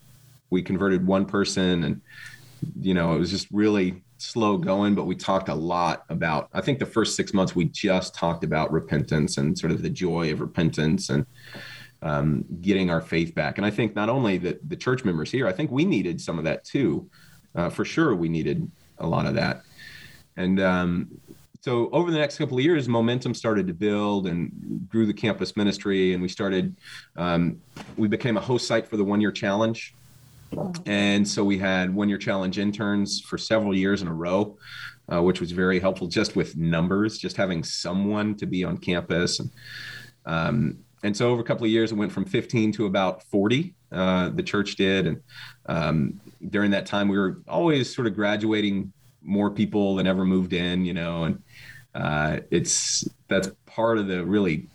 [0.51, 2.01] we converted one person, and
[2.81, 6.61] you know, it was just really slow going, but we talked a lot about, I
[6.61, 10.33] think the first six months, we just talked about repentance and sort of the joy
[10.33, 11.27] of repentance and
[12.03, 13.59] um, getting our faith back.
[13.59, 16.39] And I think not only the, the church members here, I think we needed some
[16.39, 17.09] of that too.
[17.55, 19.63] Uh, for sure, we needed a lot of that.
[20.37, 21.09] And um,
[21.61, 25.57] so over the next couple of years, momentum started to build and grew the campus
[25.57, 26.15] ministry.
[26.15, 26.75] And we started,
[27.17, 27.61] um,
[27.97, 29.95] we became a host site for the one year challenge.
[30.87, 34.57] And so we had one year challenge interns for several years in a row,
[35.13, 39.41] uh, which was very helpful just with numbers, just having someone to be on campus.
[39.41, 39.51] And,
[40.27, 43.75] um, and so over a couple of years, it went from 15 to about 40.
[43.93, 45.07] Uh, the church did.
[45.07, 45.23] And
[45.67, 50.53] um, during that time, we were always sort of graduating more people than ever moved
[50.53, 51.43] in, you know, and
[51.95, 54.67] uh, it's that's part of the really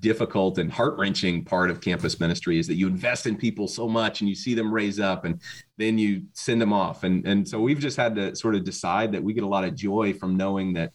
[0.00, 3.88] difficult and heart wrenching part of campus ministry is that you invest in people so
[3.88, 5.40] much and you see them raise up and
[5.76, 7.04] then you send them off.
[7.04, 9.64] And, and so we've just had to sort of decide that we get a lot
[9.64, 10.92] of joy from knowing that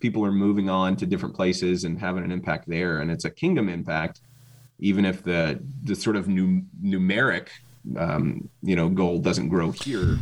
[0.00, 3.00] people are moving on to different places and having an impact there.
[3.00, 4.20] And it's a kingdom impact,
[4.78, 7.48] even if the, the sort of new, numeric,
[7.96, 10.18] um, you know, goal doesn't grow here.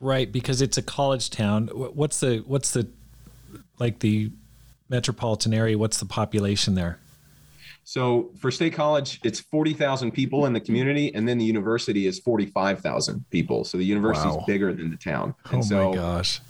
[0.00, 0.30] Right.
[0.30, 1.68] Because it's a college town.
[1.68, 2.88] What's the, what's the,
[3.78, 4.30] like the
[4.88, 6.98] metropolitan area, what's the population there?
[7.88, 12.18] So for State College, it's 40,000 people in the community, and then the university is
[12.18, 13.62] 45,000 people.
[13.62, 14.38] So the university wow.
[14.38, 15.36] is bigger than the town.
[15.52, 16.40] And oh so my gosh.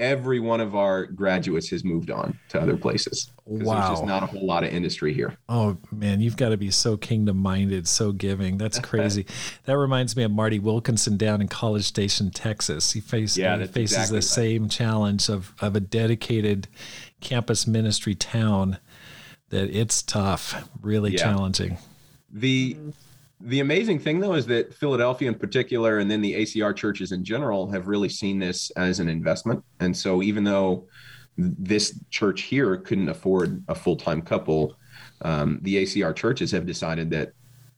[0.00, 3.30] Every one of our graduates has moved on to other places.
[3.44, 3.74] Wow.
[3.74, 5.36] There's just not a whole lot of industry here.
[5.48, 8.58] Oh man, you've got to be so kingdom minded, so giving.
[8.58, 9.26] That's crazy.
[9.66, 12.90] that reminds me of Marty Wilkinson down in College Station, Texas.
[12.90, 14.24] He, faced, yeah, he faces exactly the right.
[14.24, 16.66] same challenge of, of a dedicated
[17.20, 18.78] campus ministry town
[19.52, 21.18] that it's tough, really yeah.
[21.18, 21.78] challenging.
[22.32, 22.76] The
[23.40, 27.24] the amazing thing though is that Philadelphia in particular and then the ACR churches in
[27.24, 29.62] general have really seen this as an investment.
[29.80, 30.86] And so even though
[31.36, 34.76] this church here couldn't afford a full-time couple,
[35.22, 37.32] um, the ACR churches have decided that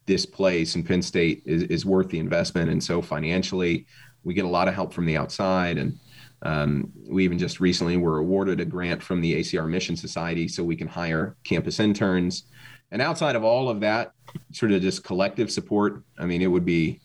[0.05, 2.69] this place in Penn State is, is worth the investment.
[2.69, 3.87] And so financially,
[4.23, 5.97] we get a lot of help from the outside and
[6.41, 10.63] Um, we even just recently were awarded a grant from the ACR Mission Society so
[10.63, 12.43] we can hire campus interns.
[12.91, 14.11] And outside of all of that,
[14.51, 16.99] sort of just collective support, I mean, it would be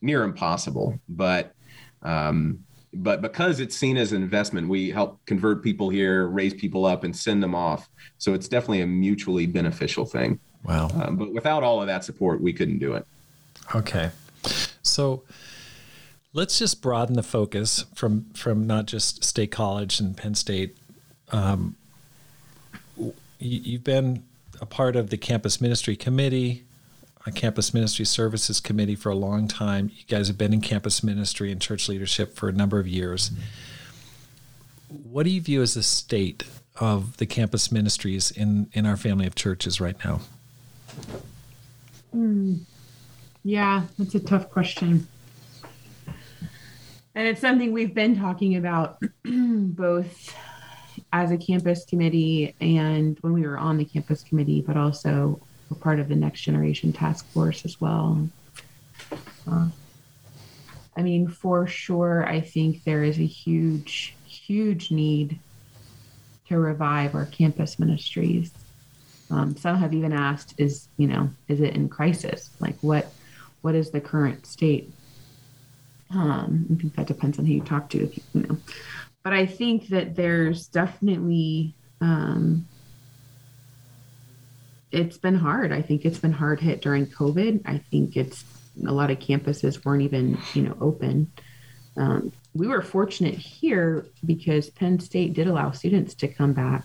[0.00, 0.98] near impossible.
[1.08, 1.54] But
[2.02, 2.60] um,
[2.94, 7.04] but because it's seen as an investment, we help convert people here, raise people up,
[7.04, 7.88] and send them off.
[8.16, 10.40] So it's definitely a mutually beneficial thing.
[10.64, 10.88] Wow.
[10.94, 13.06] Um, but without all of that support, we couldn't do it.
[13.74, 14.10] Okay.
[14.82, 15.22] So
[16.32, 20.76] let's just broaden the focus from from not just State College and Penn State.
[21.30, 21.76] Um,
[23.38, 24.24] you, have been
[24.60, 26.64] a part of the campus ministry committee,
[27.26, 29.90] a campus ministry services committee for a long time.
[29.94, 33.30] You guys have been in campus ministry and church leadership for a number of years.
[34.88, 36.44] What do you view as the state
[36.76, 40.20] of the campus ministries in in our family of churches right now?
[42.12, 42.56] Hmm.
[43.44, 45.06] Yeah, that's a tough question.
[47.18, 50.32] And it's something we've been talking about both
[51.12, 55.78] as a campus committee and when we were on the campus committee, but also we're
[55.78, 58.28] part of the next generation task force as well.
[59.50, 59.66] Uh,
[60.96, 65.40] I mean, for sure, I think there is a huge, huge need
[66.46, 68.52] to revive our campus ministries.
[69.28, 72.50] Um, some have even asked, "Is you know, is it in crisis?
[72.60, 73.10] Like, what,
[73.62, 74.92] what is the current state?"
[76.10, 78.56] Um, I think that depends on who you talk to, you, you know.
[79.22, 82.66] But I think that there's definitely um,
[84.90, 85.72] it's been hard.
[85.72, 87.62] I think it's been hard hit during COVID.
[87.66, 88.44] I think it's
[88.86, 91.30] a lot of campuses weren't even you know open.
[91.96, 96.84] Um, we were fortunate here because Penn State did allow students to come back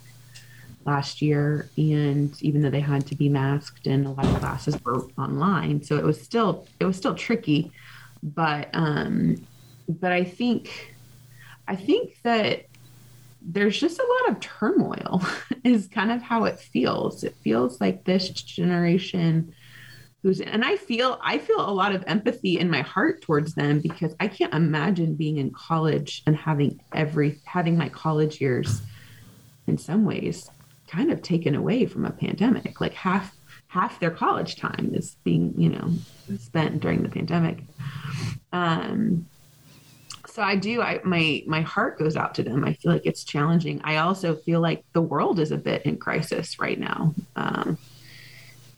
[0.85, 4.77] last year and even though they had to be masked and a lot of classes
[4.83, 7.71] were online so it was still it was still tricky
[8.23, 9.35] but um
[9.87, 10.95] but i think
[11.67, 12.65] i think that
[13.41, 15.21] there's just a lot of turmoil
[15.63, 19.53] is kind of how it feels it feels like this generation
[20.21, 23.81] who's and i feel i feel a lot of empathy in my heart towards them
[23.81, 28.81] because i can't imagine being in college and having every having my college years
[29.67, 30.49] in some ways
[30.93, 32.79] kind of taken away from a pandemic.
[32.79, 33.35] Like half
[33.73, 35.89] half their college time is being, you know,
[36.37, 37.63] spent during the pandemic.
[38.51, 39.25] Um,
[40.27, 40.79] so I do.
[40.81, 42.63] I my my heart goes out to them.
[42.63, 43.81] I feel like it's challenging.
[43.83, 47.15] I also feel like the world is a bit in crisis right now.
[47.35, 47.79] Um,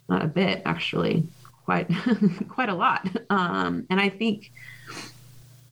[0.07, 1.27] not a bit, actually,
[1.65, 1.89] quite
[2.47, 3.05] quite a lot.
[3.29, 4.51] Um, and I think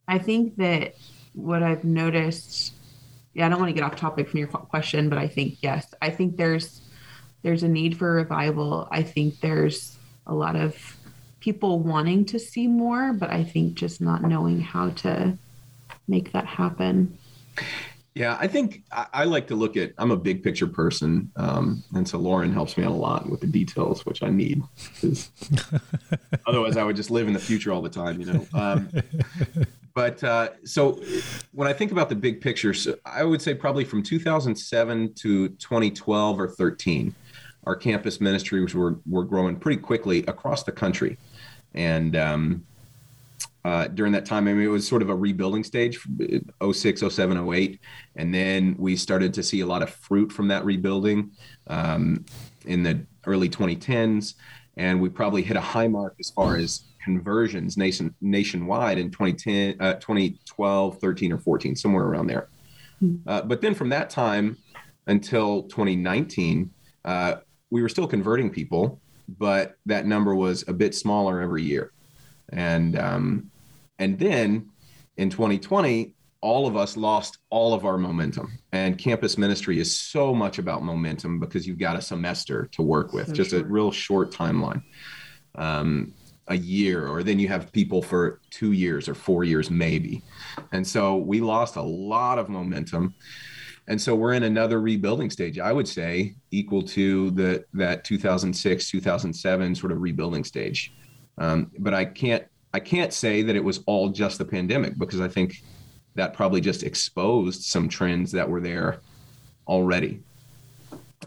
[0.06, 0.96] I think that
[1.34, 2.74] what I've noticed
[3.34, 5.94] yeah, I don't want to get off topic from your question, but I think yes,
[6.02, 6.83] I think there's
[7.44, 8.88] there's a need for revival.
[8.92, 10.98] I think there's a lot of
[11.40, 15.38] people wanting to see more, but I think just not knowing how to
[16.08, 17.18] make that happen.
[18.16, 19.94] Yeah, I think I, I like to look at.
[19.98, 23.42] I'm a big picture person, um, and so Lauren helps me out a lot with
[23.42, 24.62] the details, which I need.
[26.48, 28.48] otherwise, I would just live in the future all the time, you know.
[28.54, 28.90] Um,
[29.96, 31.02] but uh, so
[31.54, 35.50] when I think about the big picture, so I would say probably from 2007 to
[35.50, 37.16] 2012 or 13,
[37.66, 41.18] our campus ministries were were growing pretty quickly across the country,
[41.74, 42.66] and um,
[43.66, 46.00] uh, during that time, I mean, it was sort of a rebuilding stage,
[46.72, 47.80] 06, 07, 08,
[48.18, 51.32] and then we started to see a lot of fruit from that rebuilding
[51.68, 52.26] um,
[52.66, 54.34] in the early 2010s,
[54.76, 59.80] and we probably hit a high mark as far as conversions nation, nationwide in 2010,
[59.80, 62.50] uh, 2012, 13, or 14, somewhere around there.
[63.00, 63.16] Hmm.
[63.26, 64.58] Uh, but then from that time
[65.08, 66.70] until 2019,
[67.06, 67.36] uh,
[67.74, 69.02] we were still converting people,
[69.40, 71.92] but that number was a bit smaller every year.
[72.50, 73.50] And um,
[73.98, 74.70] and then
[75.18, 78.60] in 2020, all of us lost all of our momentum.
[78.74, 83.12] And campus ministry is so much about momentum because you've got a semester to work
[83.12, 83.64] with, so just short.
[83.64, 84.84] a real short timeline.
[85.56, 86.14] Um,
[86.50, 90.22] a year or then you have people for two years or four years maybe
[90.74, 93.16] and so we lost a lot of momentum
[93.88, 98.90] and so we're in another rebuilding stage i would say equal to the that 2006
[98.90, 100.94] 2007 sort of rebuilding stage.
[101.38, 105.22] Um, but i can't i can't say that it was all just the pandemic because
[105.22, 105.64] i think
[106.16, 109.02] that probably just exposed some trends that were there
[109.68, 110.22] already.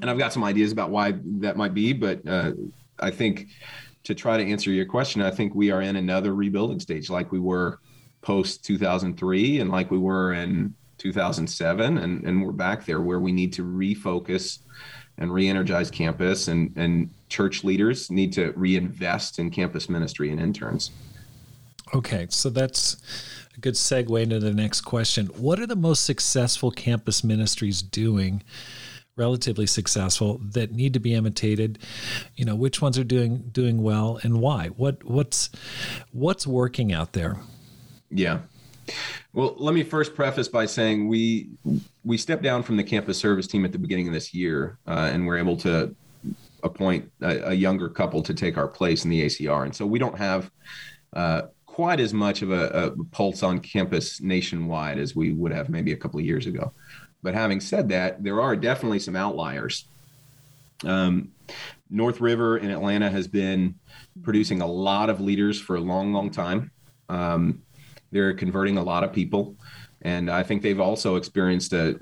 [0.00, 2.52] And i've got some ideas about why that might be but uh,
[3.00, 3.48] i think
[4.06, 7.32] to try to answer your question, I think we are in another rebuilding stage, like
[7.32, 7.80] we were
[8.22, 13.32] post 2003 and like we were in 2007, and and we're back there where we
[13.32, 14.60] need to refocus
[15.18, 20.90] and re-energize campus, and and church leaders need to reinvest in campus ministry and interns.
[21.94, 22.96] Okay, so that's
[23.56, 25.26] a good segue into the next question.
[25.26, 28.42] What are the most successful campus ministries doing?
[29.16, 31.78] relatively successful that need to be imitated
[32.36, 35.48] you know which ones are doing doing well and why what what's
[36.12, 37.38] what's working out there
[38.10, 38.40] yeah
[39.32, 41.48] well let me first preface by saying we
[42.04, 45.10] we stepped down from the campus service team at the beginning of this year uh,
[45.12, 45.94] and we're able to
[46.62, 49.98] appoint a, a, younger couple to take our place in the acr and so we
[49.98, 50.50] don't have
[51.14, 55.68] uh, quite as much of a, a pulse on campus nationwide as we would have
[55.68, 56.72] maybe a couple of years ago
[57.26, 59.86] but having said that, there are definitely some outliers.
[60.84, 61.32] Um,
[61.90, 63.74] North River in Atlanta has been
[64.22, 66.70] producing a lot of leaders for a long, long time.
[67.08, 67.62] Um,
[68.12, 69.56] they're converting a lot of people.
[70.02, 71.98] And I think they've also experienced a,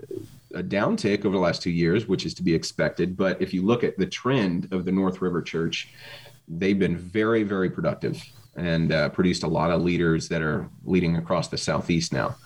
[0.55, 3.16] a downtick over the last two years, which is to be expected.
[3.16, 5.88] But if you look at the trend of the North River Church,
[6.48, 8.22] they've been very, very productive
[8.57, 12.36] and uh, produced a lot of leaders that are leading across the Southeast now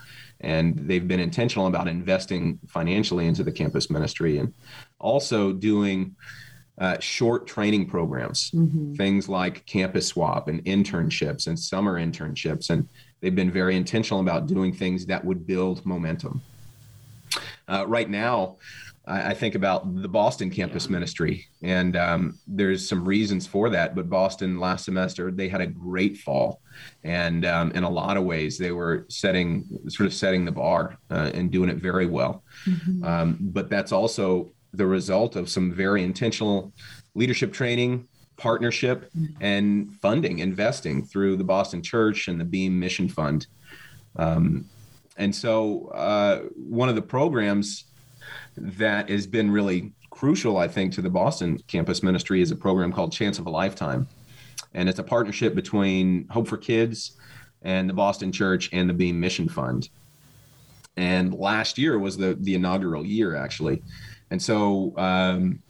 [0.40, 4.52] and they've been intentional about investing financially into the campus ministry and
[5.00, 6.14] also doing
[6.78, 8.94] uh, short training programs, mm-hmm.
[8.94, 12.70] things like campus swap and internships and summer internships.
[12.70, 12.88] And
[13.20, 16.42] they've been very intentional about doing things that would build momentum.
[17.68, 18.56] Uh, right now,
[19.08, 20.92] I, think about the Boston campus yeah.
[20.92, 23.94] ministry, and um, there's some reasons for that.
[23.94, 26.60] But Boston last semester they had a great fall,
[27.04, 30.98] and um, in a lot of ways they were setting sort of setting the bar
[31.10, 32.42] uh, and doing it very well.
[32.66, 33.04] Mm-hmm.
[33.04, 36.72] Um, but that's also the result of some very intentional
[37.14, 38.06] leadership training
[38.38, 39.42] partnership mm-hmm.
[39.42, 43.46] and funding investing through the boston church and the beam mission fund
[44.16, 44.64] um,
[45.18, 47.84] and so uh, one of the programs
[48.56, 52.92] that has been really crucial, I think, to the Boston campus ministry is a program
[52.92, 54.08] called Chance of a Lifetime.
[54.74, 57.12] And it's a partnership between Hope for Kids
[57.62, 59.88] and the Boston Church and the Beam Mission Fund.
[60.96, 63.82] And last year was the, the inaugural year, actually.
[64.30, 65.60] And so um,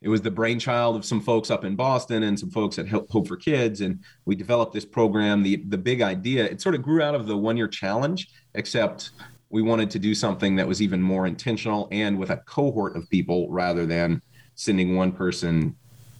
[0.00, 3.28] it was the brainchild of some folks up in Boston and some folks at Hope
[3.28, 3.80] for Kids.
[3.80, 5.42] And we developed this program.
[5.42, 9.10] The, the big idea, it sort of grew out of the one year challenge, except
[9.50, 13.08] we wanted to do something that was even more intentional and with a cohort of
[13.10, 14.20] people rather than
[14.54, 15.76] sending one person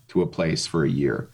[0.08, 1.30] to a place for a year.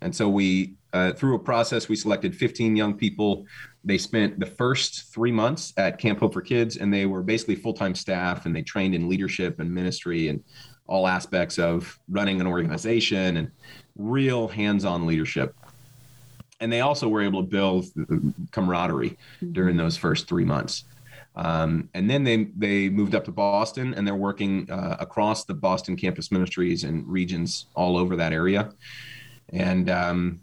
[0.00, 3.46] And so we, uh, through a process, we selected 15 young people.
[3.84, 7.54] They spent the first three months at Camp Hope for Kids, and they were basically
[7.54, 10.42] full time staff, and they trained in leadership and ministry and
[10.86, 13.50] all aspects of running an organization and
[13.96, 15.54] real hands on leadership.
[16.60, 17.86] And they also were able to build
[18.50, 19.52] camaraderie mm-hmm.
[19.52, 20.84] during those first three months.
[21.36, 25.54] Um, and then they they moved up to Boston, and they're working uh, across the
[25.54, 28.72] Boston campus ministries and regions all over that area.
[29.50, 30.40] And um,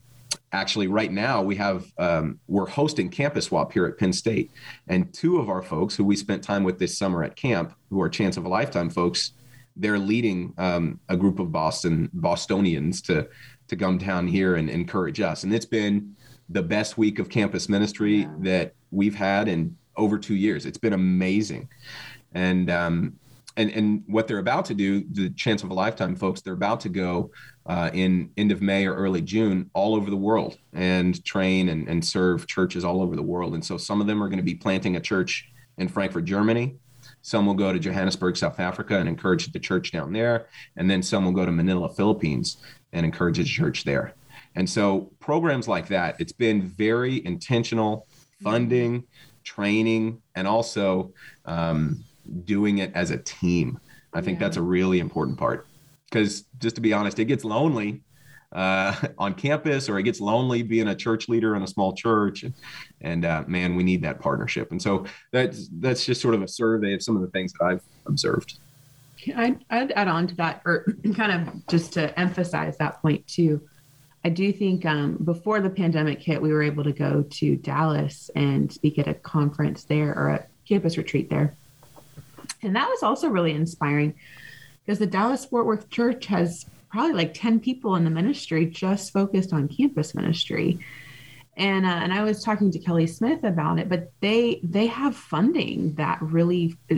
[0.51, 4.51] actually, right now we have um, we're hosting Campus Swap here at Penn State,
[4.87, 7.99] and two of our folks who we spent time with this summer at camp, who
[7.99, 9.31] are Chance of a Lifetime folks,
[9.75, 13.27] they're leading um, a group of Boston Bostonians to
[13.67, 15.43] to come down here and encourage us.
[15.43, 16.15] And it's been
[16.49, 18.29] the best week of campus ministry yeah.
[18.39, 20.65] that we've had in over two years.
[20.65, 21.69] It's been amazing.
[22.33, 23.19] And, um,
[23.55, 26.79] and, and what they're about to do, the chance of a lifetime, folks, they're about
[26.81, 27.31] to go
[27.67, 31.87] uh, in end of May or early June all over the world and train and,
[31.87, 33.53] and serve churches all over the world.
[33.53, 36.75] And so some of them are going to be planting a church in Frankfurt, Germany.
[37.23, 40.47] Some will go to Johannesburg, South Africa, and encourage the church down there.
[40.75, 42.57] And then some will go to Manila, Philippines,
[42.91, 44.13] and encourage a church there.
[44.55, 48.07] And so programs like that, it's been very intentional
[48.43, 49.05] funding,
[49.45, 51.13] training, and also
[51.45, 52.03] um,
[52.43, 53.79] doing it as a team.
[54.13, 54.45] I think yeah.
[54.45, 55.65] that's a really important part
[56.09, 58.01] because just to be honest, it gets lonely
[58.53, 62.43] uh, on campus or it gets lonely being a church leader in a small church.
[62.43, 62.53] And,
[63.01, 64.71] and uh, man, we need that partnership.
[64.71, 67.65] And so that's, that's just sort of a survey of some of the things that
[67.65, 68.59] I've observed.
[69.35, 70.85] I'd, I'd add on to that, or
[71.15, 73.61] kind of just to emphasize that point too.
[74.25, 78.29] I do think um, before the pandemic hit, we were able to go to Dallas
[78.35, 81.53] and speak at a conference there or a campus retreat there.
[82.61, 84.13] And that was also really inspiring
[84.85, 89.11] because the Dallas Fort Worth Church has probably like 10 people in the ministry just
[89.11, 90.77] focused on campus ministry.
[91.57, 95.15] And, uh, and I was talking to Kelly Smith about it, but they they have
[95.15, 96.97] funding that really uh,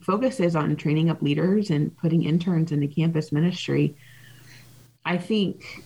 [0.00, 3.96] focuses on training up leaders and putting interns into campus ministry.
[5.04, 5.84] I think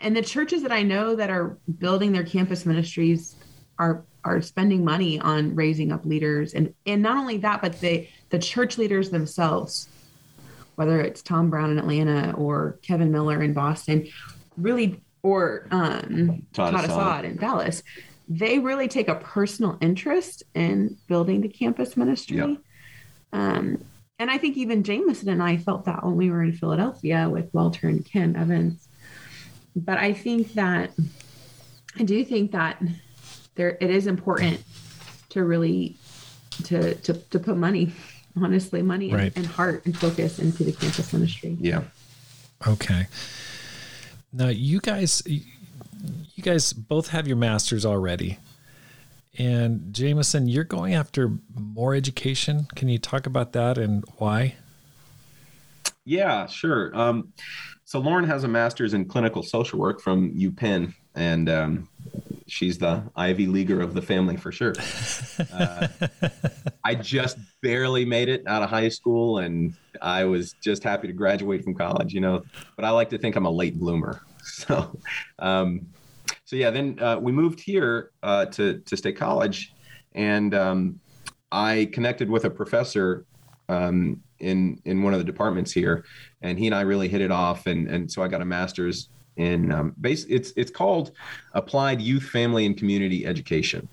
[0.00, 3.36] and the churches that I know that are building their campus ministries
[3.78, 8.10] are are spending money on raising up leaders and and not only that but they
[8.30, 9.88] the church leaders themselves
[10.78, 14.08] whether it's Tom Brown in Atlanta or Kevin Miller in Boston
[14.56, 17.82] really or um, Todd, Todd Assad in Dallas
[18.28, 22.36] they really take a personal interest in building the campus ministry.
[22.36, 22.58] Yep.
[23.32, 23.84] Um,
[24.18, 27.52] and I think even Jamison and I felt that when we were in Philadelphia with
[27.54, 28.86] Walter and Ken Evans.
[29.74, 30.90] But I think that
[31.98, 32.82] I do think that
[33.54, 34.62] there it is important
[35.30, 35.96] to really
[36.64, 37.92] to to, to put money,
[38.36, 39.32] honestly, money Right.
[39.34, 41.56] and, and heart and focus into the campus ministry.
[41.60, 41.82] Yeah.
[42.66, 43.06] Okay.
[44.32, 45.42] Now you guys, you
[46.42, 48.38] guys both have your masters already,
[49.38, 52.66] and Jamison, you're going after more education.
[52.74, 54.56] Can you talk about that and why?
[56.04, 56.90] Yeah, sure.
[56.98, 57.32] Um,
[57.84, 61.88] so Lauren has a master's in clinical social work from UPenn, and um,
[62.46, 64.74] she's the Ivy Leaguer of the family for sure.
[65.52, 65.86] Uh,
[66.84, 71.12] I just barely made it out of high school, and I was just happy to
[71.12, 72.42] graduate from college, you know.
[72.74, 74.22] But I like to think I'm a late bloomer.
[74.40, 74.98] So,
[75.38, 75.86] um,
[76.44, 76.70] so yeah.
[76.70, 79.74] Then uh, we moved here uh, to to State College,
[80.14, 81.00] and um,
[81.52, 83.26] I connected with a professor
[83.68, 86.04] um, in in one of the departments here,
[86.42, 89.10] and he and I really hit it off, and and so I got a master's
[89.38, 90.24] in um, base.
[90.28, 91.12] It's it's called
[91.54, 93.88] Applied Youth, Family, and Community Education,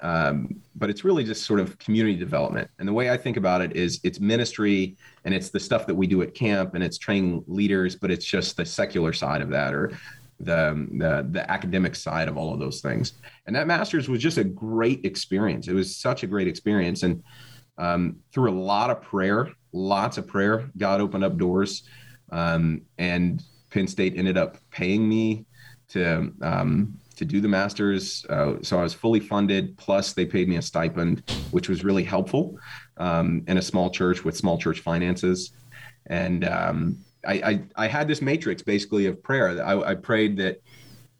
[0.00, 2.70] um, but it's really just sort of community development.
[2.78, 5.94] And the way I think about it is it's ministry, and it's the stuff that
[5.94, 9.50] we do at camp, and it's training leaders, but it's just the secular side of
[9.50, 9.92] that, or
[10.38, 13.14] the, the the academic side of all of those things.
[13.46, 15.66] And that master's was just a great experience.
[15.66, 17.22] It was such a great experience, and
[17.78, 21.84] um, through a lot of prayer, lots of prayer, God opened up doors,
[22.30, 23.42] um, and
[23.74, 25.44] Penn State ended up paying me
[25.88, 28.24] to um, to do the masters.
[28.30, 29.76] Uh, so I was fully funded.
[29.76, 32.58] Plus, they paid me a stipend, which was really helpful
[32.96, 35.52] um, in a small church with small church finances.
[36.06, 39.62] And um, I, I, I had this matrix basically of prayer.
[39.64, 40.62] I, I prayed that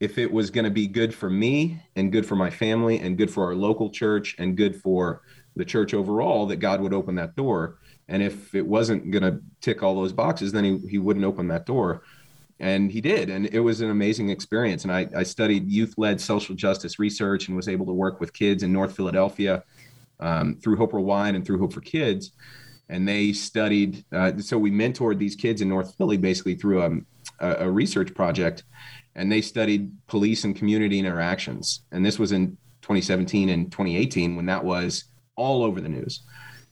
[0.00, 3.16] if it was going to be good for me and good for my family and
[3.16, 5.22] good for our local church and good for
[5.56, 7.78] the church overall, that God would open that door.
[8.08, 11.48] And if it wasn't going to tick all those boxes, then he, he wouldn't open
[11.48, 12.02] that door.
[12.60, 13.30] And he did.
[13.30, 14.84] And it was an amazing experience.
[14.84, 18.32] And I, I studied youth led social justice research and was able to work with
[18.32, 19.64] kids in North Philadelphia
[20.20, 22.32] um, through Hope Worldwide and through Hope for Kids.
[22.88, 26.90] And they studied, uh, so we mentored these kids in North Philly basically through a,
[27.40, 28.64] a, a research project.
[29.16, 31.82] And they studied police and community interactions.
[31.92, 35.04] And this was in 2017 and 2018 when that was
[35.36, 36.22] all over the news.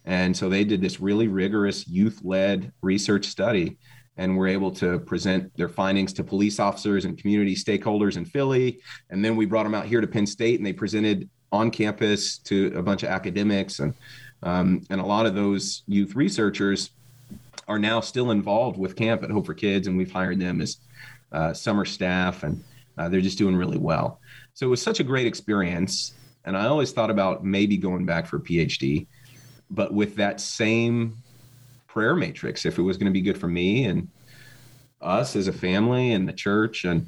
[0.05, 3.79] And so they did this really rigorous youth led research study
[4.17, 8.25] and we were able to present their findings to police officers and community stakeholders in
[8.25, 8.81] Philly.
[9.11, 12.39] And then we brought them out here to Penn State and they presented on campus
[12.39, 13.79] to a bunch of academics.
[13.79, 13.95] And,
[14.43, 16.91] um, and a lot of those youth researchers
[17.69, 19.87] are now still involved with camp at Hope for Kids.
[19.87, 20.79] And we've hired them as
[21.33, 22.63] uh, summer staff and
[22.99, 24.21] uh, they're just doing really well.
[24.53, 26.13] So it was such a great experience.
[26.45, 29.07] And I always thought about maybe going back for a PhD,
[29.71, 31.17] but with that same
[31.93, 34.09] prayer matrix, if it was going to be good for me and
[35.03, 36.85] us as a family and the church.
[36.85, 37.07] And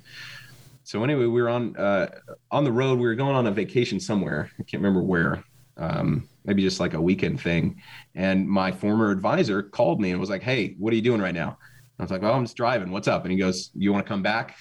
[0.82, 2.08] so anyway, we were on uh,
[2.50, 2.98] on the road.
[2.98, 4.50] We were going on a vacation somewhere.
[4.60, 5.42] I can't remember where.
[5.76, 7.82] Um, maybe just like a weekend thing.
[8.14, 11.34] And my former advisor called me and was like, "Hey, what are you doing right
[11.34, 11.56] now?"
[11.98, 12.90] I was like, "Well, I'm just driving.
[12.90, 14.56] What's up?" And he goes, "You want to come back?"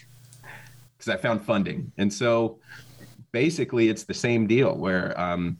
[0.98, 1.92] Because I found funding.
[1.98, 2.60] And so
[3.32, 5.60] basically, it's the same deal where um,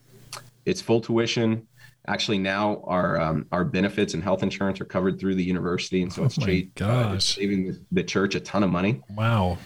[0.66, 1.68] it's full tuition.
[2.08, 6.12] Actually, now our um, our benefits and health insurance are covered through the university, and
[6.12, 9.02] so it's, Oh my cha- uh, it's saving the, the church a ton of money.
[9.16, 9.58] Wow.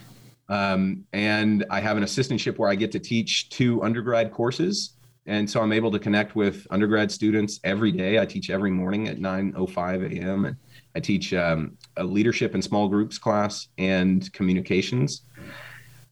[0.49, 4.93] Um, and I have an assistantship where I get to teach two undergrad courses.
[5.25, 8.17] And so I'm able to connect with undergrad students every day.
[8.17, 10.45] I teach every morning at 9.05 a.m.
[10.45, 10.55] And
[10.95, 15.23] I teach um, a leadership and small groups class and communications.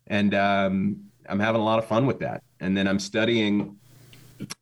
[0.07, 0.97] And um,
[1.29, 2.43] I'm having a lot of fun with that.
[2.59, 3.77] And then I'm studying.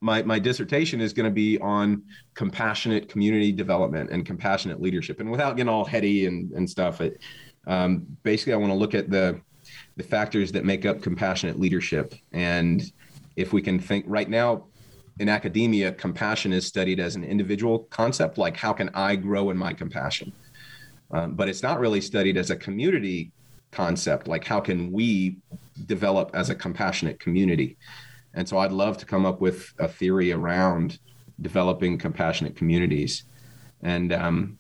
[0.02, 2.04] My, my dissertation is going to be on
[2.36, 5.20] compassionate community development and compassionate leadership.
[5.20, 7.20] And without getting all heady and, and stuff, it,
[7.66, 9.42] um, basically, I want to look at the
[9.96, 12.14] the factors that make up compassionate leadership.
[12.32, 12.84] And
[13.36, 14.66] if we can think right now
[15.20, 19.58] in academia, compassion is studied as an individual concept, like how can I grow in
[19.58, 20.34] my compassion?
[21.12, 23.32] Um, but it's not really studied as a community
[23.72, 25.38] concept, like how can we
[25.86, 27.78] develop as a compassionate community?
[28.34, 31.00] And so I'd love to come up with a theory around
[31.42, 33.24] developing compassionate communities.
[33.82, 34.58] And um,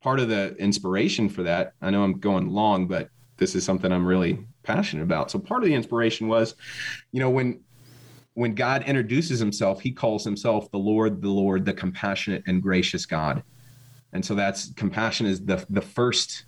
[0.00, 3.92] part of the inspiration for that, I know I'm going long, but this is something
[3.92, 5.30] I'm really passionate about.
[5.30, 6.54] So part of the inspiration was,
[7.12, 7.60] you know, when
[8.34, 13.04] when God introduces himself, he calls himself the Lord, the Lord, the compassionate and gracious
[13.04, 13.42] God.
[14.14, 16.44] And so that's compassion is the the first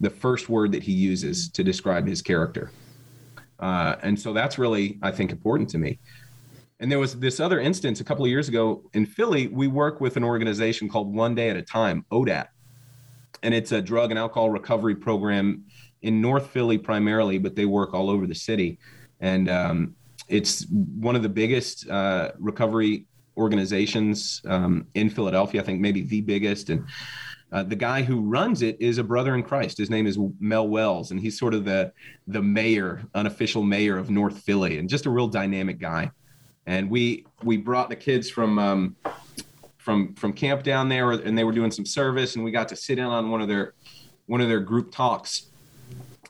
[0.00, 2.70] the first word that he uses to describe his character.
[3.58, 5.98] Uh, and so that's really, I think, important to me.
[6.80, 9.46] And there was this other instance a couple of years ago in Philly.
[9.46, 12.48] We work with an organization called One Day at a Time, ODAT.
[13.42, 15.64] And it's a drug and alcohol recovery program
[16.02, 18.78] in North Philly primarily, but they work all over the city.
[19.20, 19.94] And um,
[20.28, 25.60] it's one of the biggest uh, recovery organizations um, in Philadelphia.
[25.60, 26.70] I think maybe the biggest.
[26.70, 26.86] And
[27.54, 29.78] uh, the guy who runs it is a brother in Christ.
[29.78, 31.92] His name is Mel Wells, and he's sort of the
[32.26, 36.10] the mayor, unofficial mayor of North Philly, and just a real dynamic guy.
[36.66, 38.96] And we we brought the kids from um,
[39.78, 42.76] from from camp down there, and they were doing some service, and we got to
[42.76, 43.74] sit in on one of their
[44.26, 45.46] one of their group talks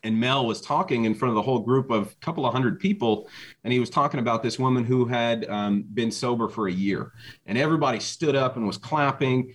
[0.02, 2.78] and Mel was talking in front of the whole group of a couple of hundred
[2.78, 3.26] people,
[3.62, 7.12] and he was talking about this woman who had um, been sober for a year,
[7.46, 9.54] and everybody stood up and was clapping,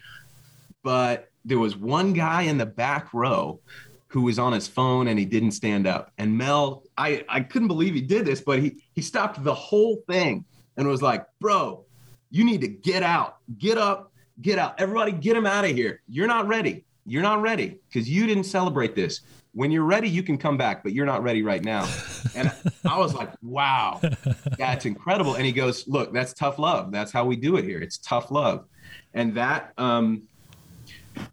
[0.81, 3.59] but there was one guy in the back row
[4.07, 6.11] who was on his phone and he didn't stand up.
[6.17, 10.03] And Mel, I I couldn't believe he did this, but he he stopped the whole
[10.07, 10.45] thing
[10.77, 11.85] and was like, "Bro,
[12.31, 14.11] you need to get out, get up,
[14.41, 14.79] get out.
[14.79, 16.01] Everybody, get him out of here.
[16.07, 16.85] You're not ready.
[17.05, 19.21] You're not ready because you didn't celebrate this."
[19.53, 21.87] when you're ready, you can come back, but you're not ready right now.
[22.35, 22.51] And
[22.87, 23.99] I was like, wow,
[24.57, 25.35] that's incredible.
[25.35, 26.91] And he goes, look, that's tough love.
[26.91, 27.81] That's how we do it here.
[27.81, 28.65] It's tough love.
[29.13, 30.23] And that, um,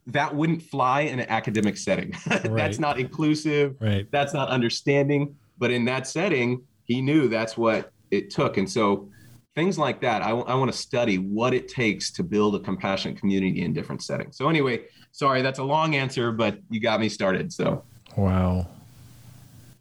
[0.09, 2.13] that wouldn't fly in an academic setting.
[2.27, 2.55] Right.
[2.55, 3.77] that's not inclusive.
[3.81, 4.07] Right.
[4.11, 5.35] That's not understanding.
[5.59, 8.57] But in that setting, he knew that's what it took.
[8.57, 9.09] And so
[9.55, 12.61] things like that, I, w- I want to study what it takes to build a
[12.61, 14.37] compassionate community in different settings.
[14.37, 17.53] So anyway, sorry, that's a long answer, but you got me started.
[17.53, 17.83] So
[18.17, 18.69] Wow.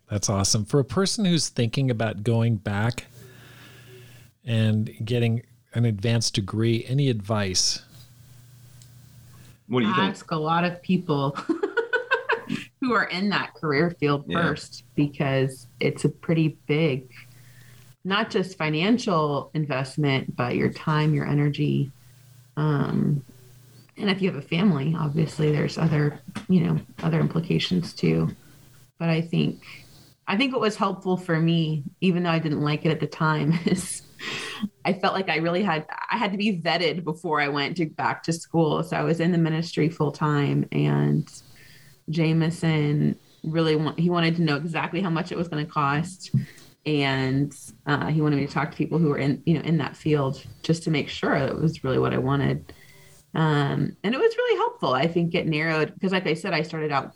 [0.09, 0.65] That's awesome.
[0.65, 3.07] For a person who's thinking about going back
[4.43, 5.43] and getting
[5.73, 7.83] an advanced degree, any advice?
[9.67, 10.31] What do you Ask think?
[10.31, 11.37] a lot of people
[12.79, 14.41] who are in that career field yeah.
[14.41, 17.11] first because it's a pretty big,
[18.03, 21.91] not just financial investment, but your time, your energy.
[22.57, 23.23] Um,
[23.97, 28.29] and if you have a family, obviously there's other, you know, other implications too.
[28.99, 29.63] But I think,
[30.27, 33.07] I think what was helpful for me, even though I didn't like it at the
[33.07, 34.03] time, is
[34.85, 37.85] I felt like I really had, I had to be vetted before I went to
[37.85, 38.83] back to school.
[38.83, 41.27] So I was in the ministry full time, and
[42.09, 46.31] Jamison really want, he wanted to know exactly how much it was going to cost
[46.85, 47.55] and
[47.87, 49.95] uh, he wanted me to talk to people who were in you know in that
[49.95, 52.73] field just to make sure that it was really what I wanted.
[53.33, 54.93] Um, and it was really helpful.
[54.93, 57.11] I think it narrowed because, like I said, I started out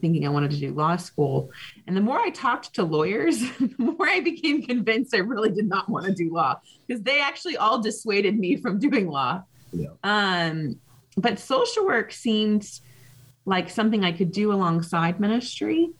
[0.00, 1.50] thinking I wanted to do law school.
[1.86, 5.68] And the more I talked to lawyers, the more I became convinced I really did
[5.68, 9.42] not want to do law because they actually all dissuaded me from doing law.
[9.72, 9.88] Yeah.
[10.02, 10.78] Um,
[11.16, 12.68] but social work seemed
[13.46, 15.90] like something I could do alongside ministry.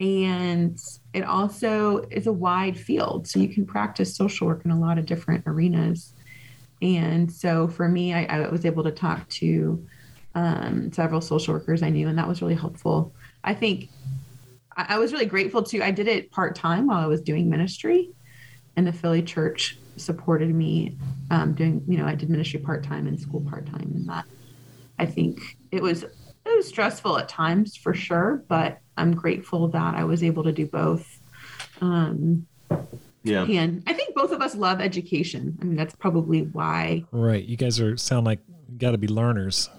[0.00, 0.78] And
[1.12, 3.26] it also is a wide field.
[3.26, 6.12] So you can practice social work in a lot of different arenas.
[6.82, 9.86] And so for me, I, I was able to talk to
[10.34, 13.14] um, several social workers I knew, and that was really helpful.
[13.42, 13.88] I think
[14.76, 15.82] I, I was really grateful too.
[15.82, 18.10] I did it part time while I was doing ministry,
[18.76, 20.96] and the Philly church supported me
[21.30, 21.82] um, doing.
[21.86, 24.26] You know, I did ministry part time and school part time, and that
[24.98, 29.94] I think it was it was stressful at times for sure, but I'm grateful that
[29.94, 31.20] I was able to do both.
[31.80, 32.46] Um,
[33.22, 33.44] yeah.
[33.44, 35.58] And I think both of us love education.
[35.60, 37.04] I mean, that's probably why.
[37.10, 37.42] Right.
[37.42, 38.40] You guys are sound like
[38.76, 39.70] got to be learners.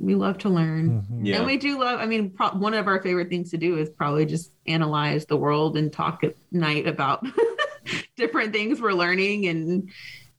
[0.00, 1.02] We love to learn.
[1.02, 1.26] Mm-hmm.
[1.26, 1.36] Yeah.
[1.36, 3.90] And we do love, I mean, pro- one of our favorite things to do is
[3.90, 7.24] probably just analyze the world and talk at night about
[8.16, 9.90] different things we're learning and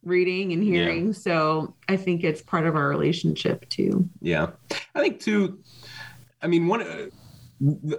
[0.04, 1.08] reading and hearing.
[1.08, 1.14] Yeah.
[1.14, 4.10] So I think it's part of our relationship too.
[4.20, 4.48] Yeah.
[4.96, 5.60] I think too,
[6.42, 7.06] I mean, one, uh,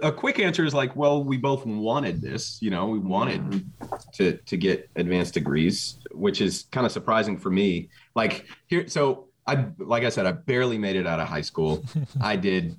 [0.01, 3.65] a quick answer is like, well, we both wanted this, you know, we wanted
[4.13, 7.89] to to get advanced degrees, which is kind of surprising for me.
[8.13, 11.83] Like here, so I like I said, I barely made it out of high school.
[12.21, 12.75] I did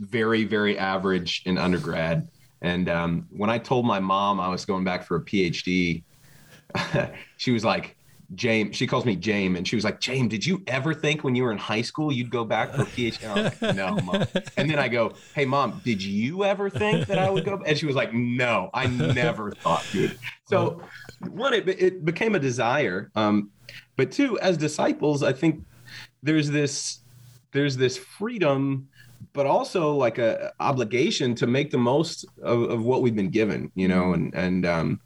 [0.00, 2.28] very, very average in undergrad.
[2.62, 6.02] And um, when I told my mom I was going back for a PhD,
[7.36, 7.96] she was like,
[8.34, 11.34] James, she calls me James, and she was like, James, did you ever think when
[11.34, 13.22] you were in high school you'd go back for a PhD?
[13.22, 14.24] And I was like, no, mom.
[14.56, 17.62] And then I go, hey, mom, did you ever think that I would go?
[17.66, 20.18] And she was like, no, I never thought, dude.
[20.46, 20.80] So,
[21.28, 23.10] one, it, it became a desire.
[23.14, 23.50] Um,
[23.96, 25.64] but two, as disciples, I think
[26.24, 26.98] there's this
[27.52, 28.88] there's this freedom
[29.32, 33.70] but also like a obligation to make the most of, of what we've been given
[33.76, 35.00] you know and and um,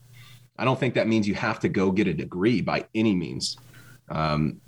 [0.58, 3.58] i don't think that means you have to go get a degree by any means.
[4.08, 4.60] Um,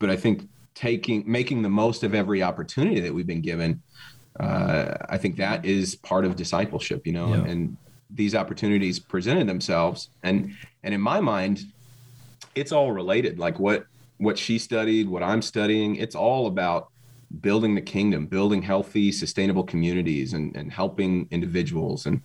[0.00, 3.80] but i think taking making the most of every opportunity that we've been given
[4.40, 7.44] uh, i think that is part of discipleship you know yeah.
[7.44, 7.76] and
[8.10, 10.10] these opportunities presented themselves.
[10.22, 11.64] And and in my mind
[12.54, 13.38] it's all related.
[13.38, 13.86] Like what
[14.18, 15.96] what she studied what i'm studying.
[15.96, 16.90] It's all about
[17.40, 22.06] building the kingdom building healthy sustainable communities and, and helping individuals.
[22.06, 22.22] And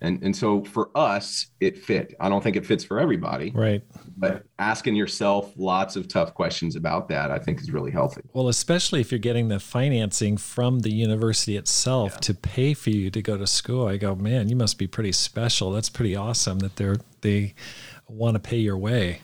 [0.00, 2.14] and and so for us it fit.
[2.20, 3.82] I don't think it fits for everybody right.
[4.16, 8.22] but asking yourself lots of tough questions about that i think is really healthy.
[8.32, 12.20] Well especially if you're getting the financing from the university itself yeah.
[12.20, 15.12] to pay for you to go to school i go man you must be pretty
[15.12, 15.70] special.
[15.70, 17.54] That's pretty awesome that they're they
[18.08, 19.20] want to pay your way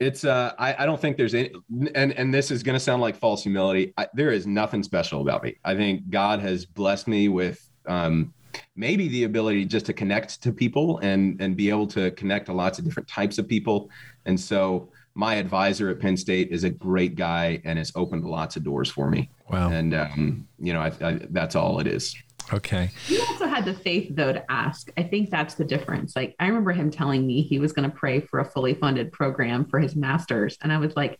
[0.00, 1.52] it's uh I, I don't think there's any
[1.94, 3.92] and and this is going to sound like false humility.
[3.96, 5.56] I, there is nothing special about me.
[5.64, 8.32] I think god has blessed me with um
[8.76, 12.52] maybe the ability just to connect to people and and be able to connect to
[12.52, 13.90] lots of different types of people.
[14.24, 18.54] And so my advisor at penn state is a great guy and has opened lots
[18.56, 19.30] of doors for me.
[19.50, 19.70] Wow.
[19.70, 22.14] And um you know I, I that's all it is
[22.52, 22.90] Okay.
[23.06, 24.90] He also had the faith, though, to ask.
[24.96, 26.16] I think that's the difference.
[26.16, 29.12] Like, I remember him telling me he was going to pray for a fully funded
[29.12, 30.56] program for his master's.
[30.62, 31.18] And I was like,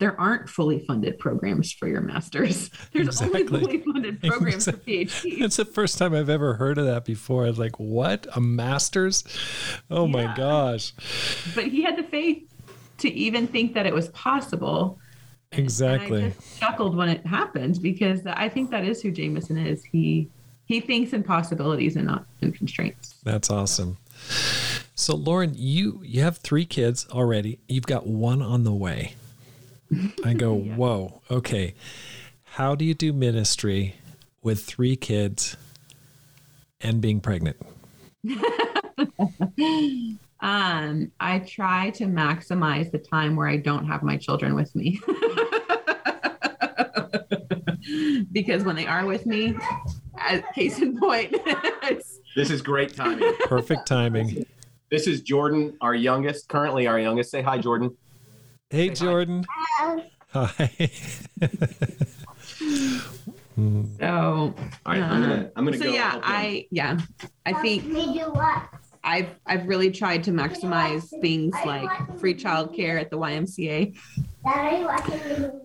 [0.00, 2.68] there aren't fully funded programs for your master's.
[2.92, 3.44] There's exactly.
[3.44, 5.06] only fully funded programs exactly.
[5.06, 5.40] for PhD.
[5.42, 7.44] It's the first time I've ever heard of that before.
[7.44, 8.26] I was like, what?
[8.34, 9.22] A master's?
[9.90, 10.12] Oh yeah.
[10.12, 10.92] my gosh.
[11.54, 12.48] But he had the faith
[12.98, 14.98] to even think that it was possible.
[15.52, 16.24] Exactly.
[16.24, 19.84] And I just chuckled when it happened because I think that is who Jamison is.
[19.84, 20.28] He
[20.66, 23.14] he thinks in possibilities and not in constraints.
[23.22, 23.98] That's awesome.
[24.94, 27.58] So Lauren, you you have three kids already.
[27.68, 29.14] You've got one on the way.
[30.24, 30.74] I go, yeah.
[30.74, 31.74] whoa, okay.
[32.44, 33.96] How do you do ministry
[34.42, 35.56] with three kids
[36.80, 37.56] and being pregnant?
[40.40, 45.00] um, I try to maximize the time where I don't have my children with me.
[48.32, 49.56] because when they are with me,
[50.54, 51.34] case in point,
[52.36, 53.32] this is great timing.
[53.44, 54.46] Perfect timing.
[54.90, 57.30] This is Jordan, our youngest, currently our youngest.
[57.30, 57.96] Say hi, Jordan.
[58.70, 59.44] Hey, Say Jordan.
[59.78, 60.10] Hi.
[60.32, 60.90] hi.
[63.98, 64.54] so, all
[64.86, 65.92] right, I'm gonna, I'm gonna so go.
[65.92, 66.98] yeah, I yeah,
[67.46, 67.84] I think
[69.04, 73.96] I've I've really tried to maximize things like free childcare at the YMCA.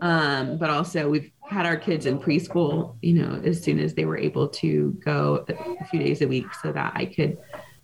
[0.02, 4.06] Um, but also we've had our kids in preschool, you know, as soon as they
[4.06, 7.38] were able to go a few days a week so that I could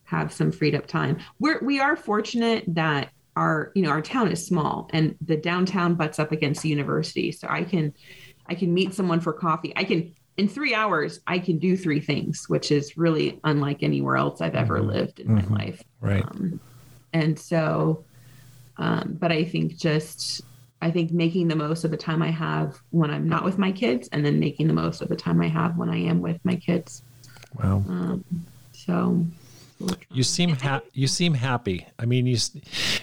[0.04, 1.18] have some freed up time.
[1.40, 5.96] We're we are fortunate that our, you know, our town is small and the downtown
[5.96, 7.32] butts up against the university.
[7.32, 7.94] So I can
[8.48, 9.74] I can meet someone for coffee.
[9.76, 14.18] I can in three hours I can do three things, which is really unlike anywhere
[14.18, 14.90] else I've ever mm-hmm.
[14.90, 15.54] lived in mm-hmm.
[15.54, 15.84] my life.
[16.02, 16.24] Right.
[16.24, 16.60] Um,
[17.14, 18.04] and so
[18.78, 20.42] um, but I think just
[20.82, 23.72] I think making the most of the time I have when I'm not with my
[23.72, 26.44] kids, and then making the most of the time I have when I am with
[26.44, 27.02] my kids.
[27.62, 27.84] Wow.
[27.88, 28.26] Um,
[28.74, 29.26] so
[30.12, 31.88] you seem ha- you seem happy.
[31.98, 32.38] I mean, you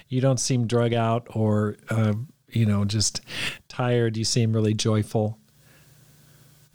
[0.08, 2.14] you don't seem drug out or uh,
[2.48, 3.22] you know just
[3.68, 4.16] tired.
[4.16, 5.38] You seem really joyful.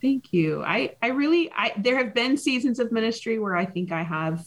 [0.02, 0.64] Thank you.
[0.64, 4.46] I I really I there have been seasons of ministry where I think I have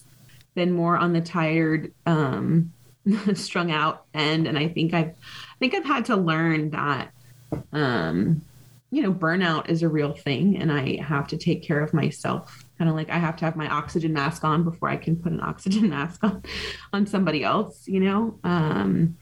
[0.54, 2.72] been more on the tired um
[3.34, 7.10] strung out end and I think I've I think I've had to learn that,
[7.72, 8.42] um,
[8.90, 12.64] you know, burnout is a real thing and I have to take care of myself.
[12.78, 15.32] Kind of like I have to have my oxygen mask on before I can put
[15.32, 16.42] an oxygen mask on
[16.92, 19.16] on somebody else, you know, um,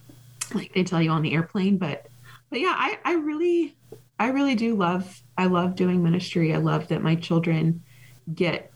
[0.54, 1.78] like they tell you on the airplane.
[1.78, 2.06] But,
[2.50, 3.76] but yeah, I, I really,
[4.18, 6.54] I really do love, I love doing ministry.
[6.54, 7.82] I love that my children
[8.34, 8.72] get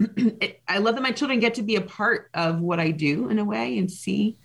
[0.68, 3.38] I love that my children get to be a part of what I do in
[3.38, 4.38] a way and see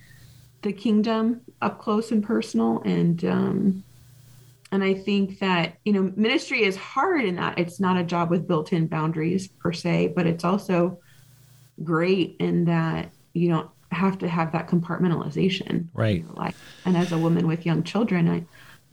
[0.66, 3.84] the kingdom up close and personal and um
[4.72, 8.32] and i think that you know ministry is hard in that it's not a job
[8.32, 11.00] with built-in boundaries per se but it's also
[11.84, 16.60] great in that you don't have to have that compartmentalization right life.
[16.86, 18.44] and as a woman with young children i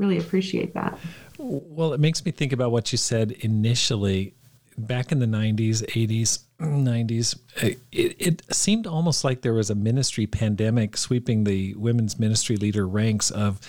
[0.02, 0.98] really appreciate that
[1.38, 4.34] well it makes me think about what you said initially
[4.78, 10.26] back in the 90s, 80s, 90s, it, it, seemed almost like there was a ministry
[10.26, 13.60] pandemic sweeping the women's ministry leader ranks of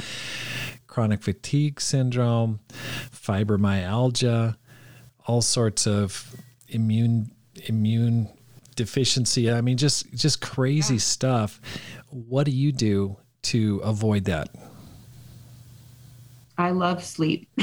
[0.87, 4.55] chronic fatigue syndrome, fibromyalgia,
[5.25, 6.35] all sorts of
[6.67, 7.31] immune
[7.65, 8.29] immune
[8.75, 9.51] deficiency.
[9.51, 10.99] I mean, just just crazy yeah.
[10.99, 11.61] stuff.
[12.09, 14.49] What do you do to avoid that?
[16.57, 17.49] I love sleep.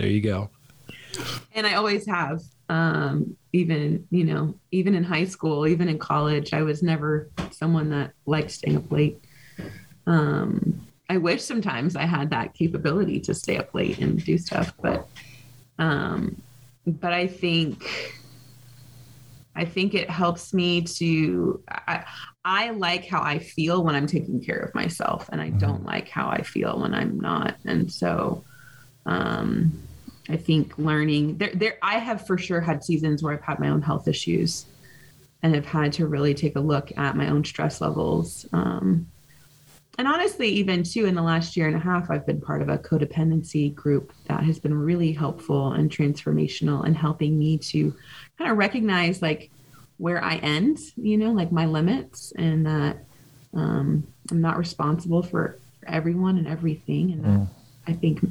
[0.00, 0.48] There you go.
[1.54, 2.40] And I always have.
[2.70, 7.90] Um, even, you know, even in high school, even in college, I was never someone
[7.90, 9.22] that liked staying up late.
[10.06, 14.72] Um, I wish sometimes I had that capability to stay up late and do stuff,
[14.80, 15.06] but
[15.78, 16.40] um,
[16.86, 17.84] but I think
[19.54, 22.04] I think it helps me to I,
[22.44, 25.60] I like how I feel when I'm taking care of myself and I Mm-hmm.
[25.60, 27.56] don't like how I feel when I'm not.
[27.66, 28.44] And so
[29.06, 29.78] um
[30.30, 33.68] I think learning there there I have for sure had seasons where I've had my
[33.70, 34.66] own health issues
[35.42, 38.46] and have had to really take a look at my own stress levels.
[38.52, 39.08] Um
[39.98, 42.68] and honestly, even too, in the last year and a half, I've been part of
[42.70, 47.94] a codependency group that has been really helpful and transformational and helping me to
[48.38, 49.50] kind of recognize like
[50.00, 53.04] where I end, you know, like my limits, and that
[53.52, 57.12] um, I'm not responsible for everyone and everything.
[57.12, 57.46] And that
[57.86, 58.22] I think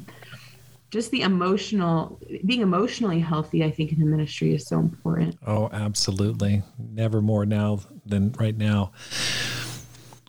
[0.89, 5.37] just the emotional, being emotionally healthy, I think in the ministry is so important.
[5.45, 6.63] Oh, absolutely.
[6.79, 8.91] Never more now than right now.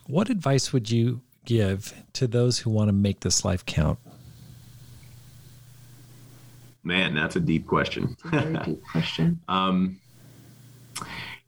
[0.05, 3.97] What advice would you give to those who want to make this life count?
[6.83, 8.15] Man, that's a deep question.
[8.25, 9.39] A very deep question.
[9.49, 9.97] Um,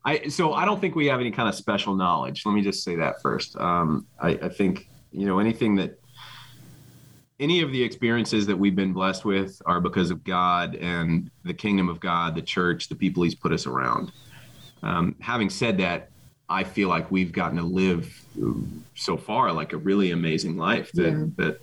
[0.05, 2.45] I so I don't think we have any kind of special knowledge.
[2.45, 3.55] Let me just say that first.
[3.57, 5.99] Um, I, I think you know anything that
[7.39, 11.53] any of the experiences that we've been blessed with are because of God and the
[11.53, 14.11] kingdom of God, the church, the people He's put us around.
[14.81, 16.09] Um, having said that,
[16.49, 18.21] I feel like we've gotten to live
[18.95, 21.25] so far like a really amazing life that Yeah.
[21.37, 21.61] that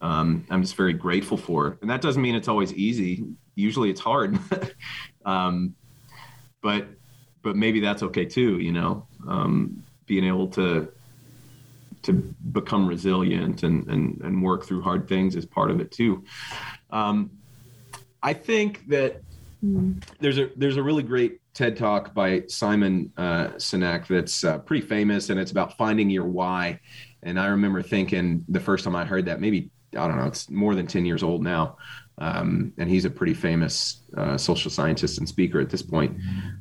[0.00, 1.78] um, I'm just very grateful for.
[1.80, 3.24] And that doesn't mean it's always easy.
[3.54, 4.38] Usually, it's hard.
[5.24, 5.74] um,
[6.62, 6.86] but
[7.44, 8.58] but maybe that's okay too.
[8.58, 10.88] You know, um, being able to
[12.02, 16.24] to become resilient and, and and work through hard things is part of it too.
[16.90, 17.30] Um,
[18.22, 19.22] I think that
[20.20, 24.86] there's a there's a really great TED talk by Simon uh, Sinek that's uh, pretty
[24.86, 26.80] famous, and it's about finding your why.
[27.22, 30.50] And I remember thinking the first time I heard that, maybe I don't know, it's
[30.50, 31.76] more than ten years old now,
[32.18, 36.16] um, and he's a pretty famous uh, social scientist and speaker at this point.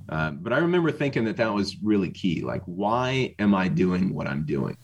[0.10, 2.41] Uh, but I remember thinking that that was really key.
[2.41, 4.78] Like, why am I doing what I'm doing?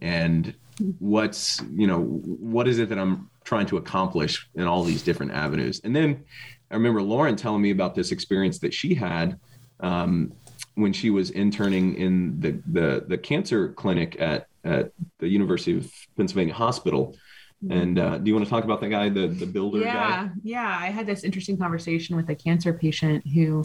[0.00, 0.54] And
[0.98, 5.32] what's you know what is it that I'm trying to accomplish in all these different
[5.32, 5.80] avenues?
[5.84, 6.24] And then
[6.70, 9.38] I remember Lauren telling me about this experience that she had
[9.80, 10.32] um,
[10.74, 15.90] when she was interning in the the, the cancer clinic at at the University of
[16.16, 17.16] Pennsylvania Hospital.
[17.70, 20.30] And uh, do you want to talk about that guy, the the builder yeah guy?
[20.42, 23.64] yeah i had this interesting conversation with a cancer patient who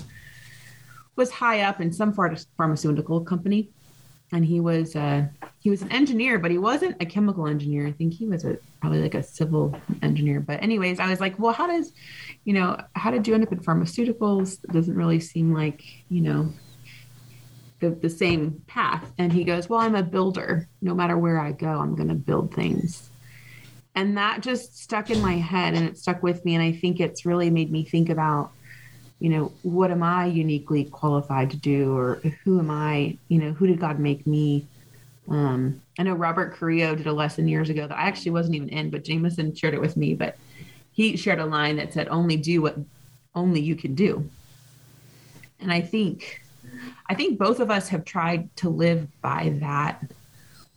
[1.15, 3.69] was high up in some phar- pharmaceutical company.
[4.31, 5.27] And he was uh,
[5.59, 7.87] he was an engineer but he wasn't a chemical engineer.
[7.87, 9.73] I think he was a probably like a civil
[10.03, 10.41] engineer.
[10.41, 11.93] But anyways i was like well how does
[12.43, 14.63] you know how did you end up in pharmaceuticals?
[14.65, 16.53] It doesn't really seem like you know
[17.79, 19.11] the, the same path.
[19.17, 20.67] And he goes well i'm a builder.
[20.81, 23.09] No matter where i go i'm going to build things
[23.97, 26.53] and that just stuck in my head and it stuck with me.
[26.53, 28.51] And i think it's really made me think about
[29.19, 31.97] you know what am i uniquely qualified to do?
[31.97, 34.67] Or who am i you know who did god make me?
[35.27, 38.69] Um, i know robert carrillo did a lesson years ago that i actually wasn't even
[38.69, 40.13] in but jamison shared it with me.
[40.13, 40.37] But
[40.91, 42.77] he shared a line that said only do what
[43.35, 44.29] only you can do.
[45.59, 46.43] And i think
[47.09, 50.11] i think both of us have tried to live by that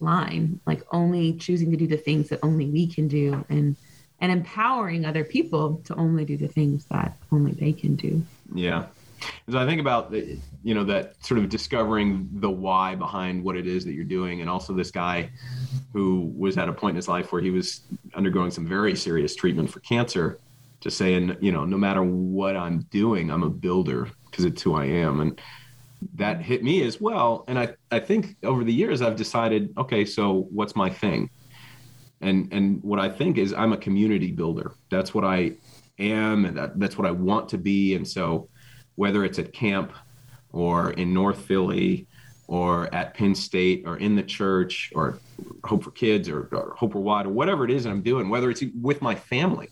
[0.01, 3.77] line like only choosing to do the things that only we can do and
[4.21, 8.23] and empowering other people to only do the things that only they can do
[8.55, 8.87] Yeah.
[9.51, 13.57] So I think about the, you know that sort of discovering the why behind what
[13.57, 15.31] it is that you're doing, and also this guy
[15.93, 17.83] who was at a point in his life where he was
[18.15, 20.39] undergoing some very serious treatment for cancer,
[20.81, 24.75] just saying, you know, no matter what I'm doing, I'm a builder because it's who
[24.75, 25.41] I am, and
[26.15, 26.45] that mm-hmm.
[26.45, 27.45] hit me as well.
[27.49, 31.31] And I I think over the years I've decided, okay, so what's my thing?
[32.21, 34.73] And and what I think is I'm a community builder.
[34.91, 35.53] That's what I
[35.99, 38.49] am, and that, that's what I want to be, and so
[38.97, 39.93] whether it's at camp
[40.53, 42.07] or in North Philly
[42.49, 45.21] or at Penn State or in the church or
[45.65, 48.51] Hope for Kids or, or Hope Worldwide or whatever it is that I'm doing, whether
[48.51, 49.69] it's with my family,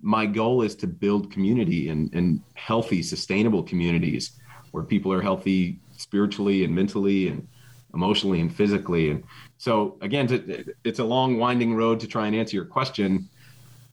[0.00, 4.40] my goal is to build community and, and healthy, sustainable communities
[4.74, 7.46] where people are healthy spiritually and mentally and
[7.94, 9.10] emotionally and physically.
[9.12, 9.22] And
[9.56, 13.28] so, again, to, it's a long, winding road to try and answer your question.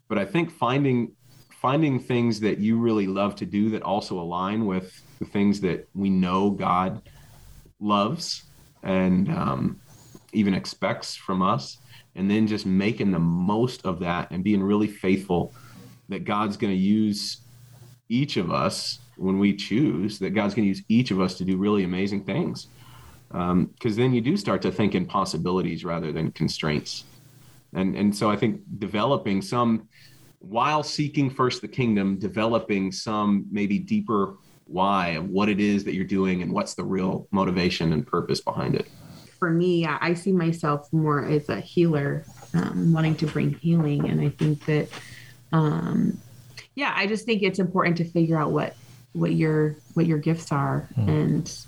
[0.10, 1.12] But I think finding
[1.62, 5.88] finding things that you really love to do that also align with the things that
[5.94, 7.04] we know God
[7.80, 8.46] loves
[8.82, 9.80] and um,
[10.34, 11.78] even expects from us,
[12.16, 15.54] and then just making the most of that and being really faithful
[16.10, 17.42] that God's going to use
[18.10, 21.46] each of us when we choose, that God's going to use each of us to
[21.46, 22.68] do really amazing things.
[23.30, 27.06] Because um, then you do start to think in possibilities rather than constraints.
[27.74, 29.88] And, and so I think developing some
[30.40, 35.94] while seeking first the kingdom, developing some maybe deeper why of what it is that
[35.94, 38.88] you're doing and what's the real motivation and purpose behind it.
[39.38, 44.22] For me, I see myself more as a healer, um, wanting to bring healing, and
[44.22, 44.88] I think that,
[45.52, 46.18] um,
[46.76, 48.76] yeah, I just think it's important to figure out what
[49.14, 51.08] what your what your gifts are, mm.
[51.08, 51.66] and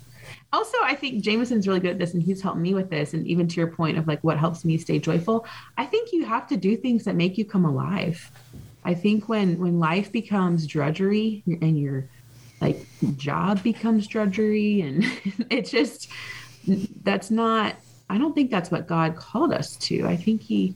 [0.52, 3.14] also I think Jamison's really good at this, and he's helped me with this.
[3.14, 6.24] And even to your point of like what helps me stay joyful, I think you
[6.24, 8.30] have to do things that make you come alive.
[8.84, 12.08] I think when when life becomes drudgery and your
[12.60, 12.86] like
[13.16, 15.04] job becomes drudgery and
[15.50, 16.08] it's just
[17.02, 17.76] that's not
[18.08, 20.06] I don't think that's what God called us to.
[20.06, 20.74] I think he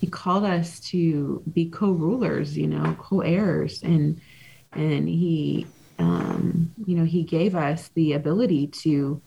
[0.00, 4.20] he called us to be co-rulers, you know, co-heirs and
[4.72, 5.66] and he
[5.98, 9.20] um you know, he gave us the ability to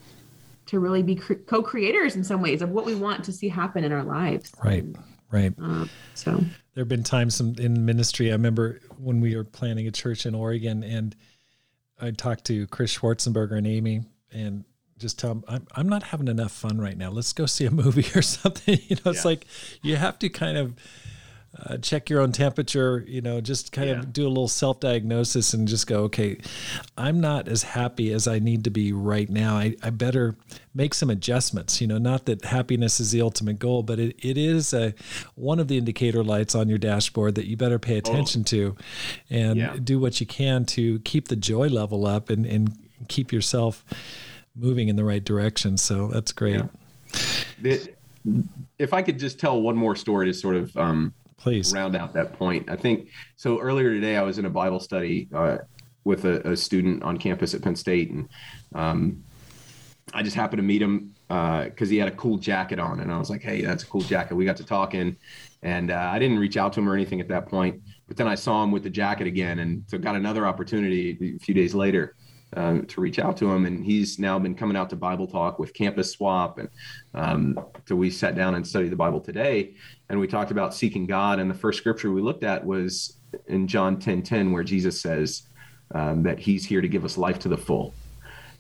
[0.68, 3.92] to really be co-creators in some ways of what we want to see happen in
[3.92, 4.52] our lives.
[4.64, 4.86] Right.
[5.30, 5.54] Right.
[5.62, 6.32] Uh, so
[6.74, 8.30] there have been times in ministry.
[8.30, 11.16] I remember when we were planning a church in Oregon, and
[12.00, 14.66] I talked to Chris Schwarzenberger and Amy, and
[14.98, 17.12] just tell them I'm I'm not having enough fun right now.
[17.12, 18.78] Let's go see a movie or something.
[18.88, 19.30] You know, it's yeah.
[19.30, 19.48] like
[19.82, 20.76] you have to kind of
[21.60, 24.00] uh, check your own temperature, you know, just kind yeah.
[24.00, 26.38] of do a little self diagnosis and just go, okay,
[26.98, 29.58] I'm not as happy as I need to be right now.
[29.58, 30.36] I, I better
[30.74, 34.38] make some adjustments, you know, not that happiness is the ultimate goal, but it, it
[34.38, 34.94] is a,
[35.36, 38.46] one of the indicator lights on your dashboard that you better pay attention oh.
[38.46, 38.76] to
[39.30, 39.76] and yeah.
[39.84, 42.78] do what you can to keep the joy level up and, and
[43.10, 43.84] keep yourself
[44.56, 45.78] moving in the right direction.
[45.78, 46.62] So that's great.
[47.62, 47.78] Yeah.
[48.80, 52.14] if I could just tell one more story to sort of, um, please round out
[52.14, 52.70] that point.
[52.70, 53.60] I think so.
[53.60, 55.58] Earlier today, I was in a Bible study uh,
[56.04, 58.30] with a, a, student on campus at Penn State, and
[58.76, 59.24] um,
[60.14, 63.12] I just happened to meet him because uh, he had a cool jacket on, and
[63.12, 65.16] I was like, "Hey, that's a cool jacket." We got to talking,
[65.64, 67.82] and uh, I didn't reach out to him or anything at that point.
[68.08, 71.40] But then I saw him with the jacket again, and so got another opportunity a
[71.40, 72.16] few days later
[72.56, 73.66] um, to reach out to him.
[73.66, 76.60] And he's now been coming out to Bible Talk with Campus Swap.
[76.60, 76.70] And
[77.14, 79.76] um, so we sat down and studied the Bible today.
[80.10, 81.40] And we talked about seeking God.
[81.40, 85.44] And the first scripture we looked at was in John 10 10, where Jesus says
[85.94, 87.94] um, that he's here to give us life to the full.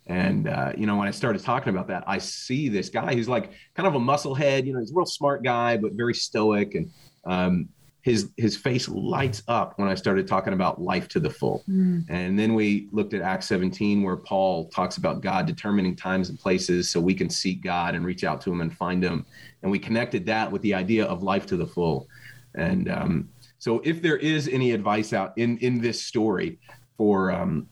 [0.07, 3.29] And, uh, you know, when I started talking about that, I see this guy who's
[3.29, 6.75] like kind of a musclehead, you know, he's a real smart guy, but very stoic.
[6.75, 6.91] And,
[7.23, 7.69] um,
[8.01, 11.63] his his face lights up when I started talking about life to the full.
[11.69, 12.05] Mm.
[12.09, 16.39] And then we looked at Acts 17 where Paul talks about God determining times and
[16.39, 19.25] places so we can seek God and reach out to him and find him.
[19.61, 22.07] And we connected that with the idea of life to the full.
[22.55, 23.29] And um,
[23.59, 26.59] so if there is any advice out in in this story
[26.97, 27.67] for um,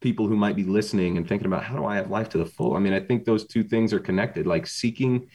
[0.00, 2.46] people who might be listening and thinking about how do I have life to the
[2.46, 2.76] full?
[2.76, 5.28] I mean, I think those two things are connected, like seeking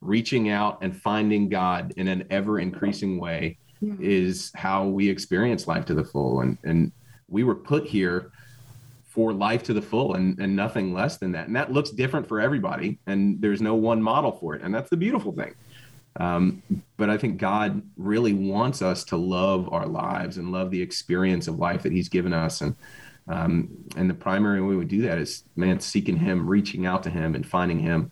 [0.00, 3.94] reaching out and finding God in an ever increasing way yeah.
[3.98, 6.40] is how we experience life to the full.
[6.40, 6.92] And, and
[7.28, 8.30] we were put here
[9.08, 11.46] for life to the full and, and nothing less than that.
[11.46, 12.98] And that looks different for everybody.
[13.06, 14.62] And there's no one model for it.
[14.62, 15.54] And that's the beautiful thing.
[16.16, 16.62] Um,
[16.96, 21.48] but I think God really wants us to love our lives and love the experience
[21.48, 22.60] of life that He's given us.
[22.60, 22.76] And
[23.28, 27.10] um, and the primary way we do that is, man, seeking Him, reaching out to
[27.10, 28.10] Him, and finding Him,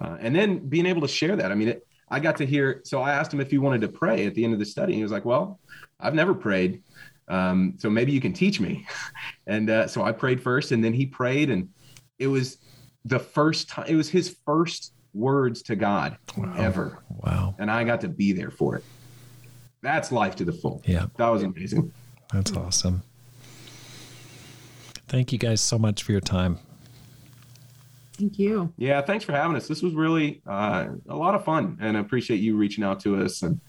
[0.00, 1.52] uh, and then being able to share that.
[1.52, 2.82] I mean, it, I got to hear.
[2.84, 4.94] So I asked him if he wanted to pray at the end of the study.
[4.94, 5.58] He was like, "Well,
[5.98, 6.82] I've never prayed,
[7.28, 8.86] um, so maybe you can teach me."
[9.46, 11.70] and uh, so I prayed first, and then he prayed, and
[12.18, 12.58] it was
[13.06, 13.86] the first time.
[13.88, 16.54] It was his first words to God wow.
[16.58, 17.02] ever.
[17.08, 17.54] Wow!
[17.58, 18.84] And I got to be there for it.
[19.80, 20.82] That's life to the full.
[20.84, 21.92] Yeah, that was amazing.
[22.30, 23.02] That's awesome.
[25.08, 26.58] Thank you guys so much for your time.
[28.18, 28.72] Thank you.
[28.76, 29.66] Yeah, thanks for having us.
[29.66, 33.22] This was really uh, a lot of fun, and I appreciate you reaching out to
[33.22, 33.60] us and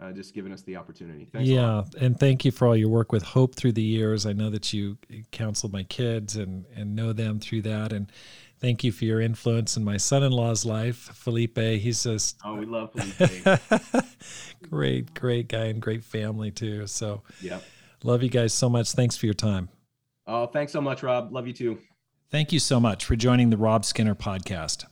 [0.00, 1.24] uh, just giving us the opportunity.
[1.24, 4.26] Thanks yeah, and thank you for all your work with Hope through the years.
[4.26, 4.98] I know that you
[5.30, 8.10] counseled my kids and and know them through that, and
[8.60, 11.58] thank you for your influence in my son-in-law's life, Felipe.
[11.58, 13.60] He's just oh, we love Felipe.
[14.68, 16.86] great, great guy and great family too.
[16.86, 17.60] So yeah,
[18.02, 18.92] love you guys so much.
[18.92, 19.68] Thanks for your time.
[20.26, 21.32] Oh, thanks so much, Rob.
[21.32, 21.78] Love you too.
[22.28, 24.84] Thank you so much for joining the Rob Skinner podcast.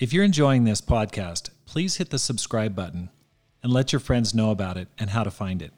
[0.00, 3.10] If you're enjoying this podcast, please hit the subscribe button
[3.62, 5.72] and let your friends know about it and how to find it.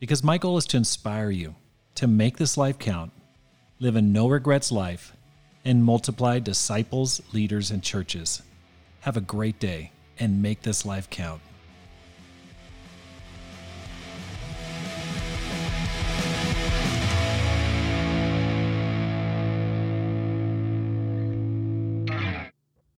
[0.00, 1.54] Because my goal is to inspire you
[1.94, 3.12] to make this life count,
[3.78, 5.12] live a no regrets life,
[5.64, 8.42] and multiply disciples, leaders, and churches.
[9.02, 11.40] Have a great day and make this life count.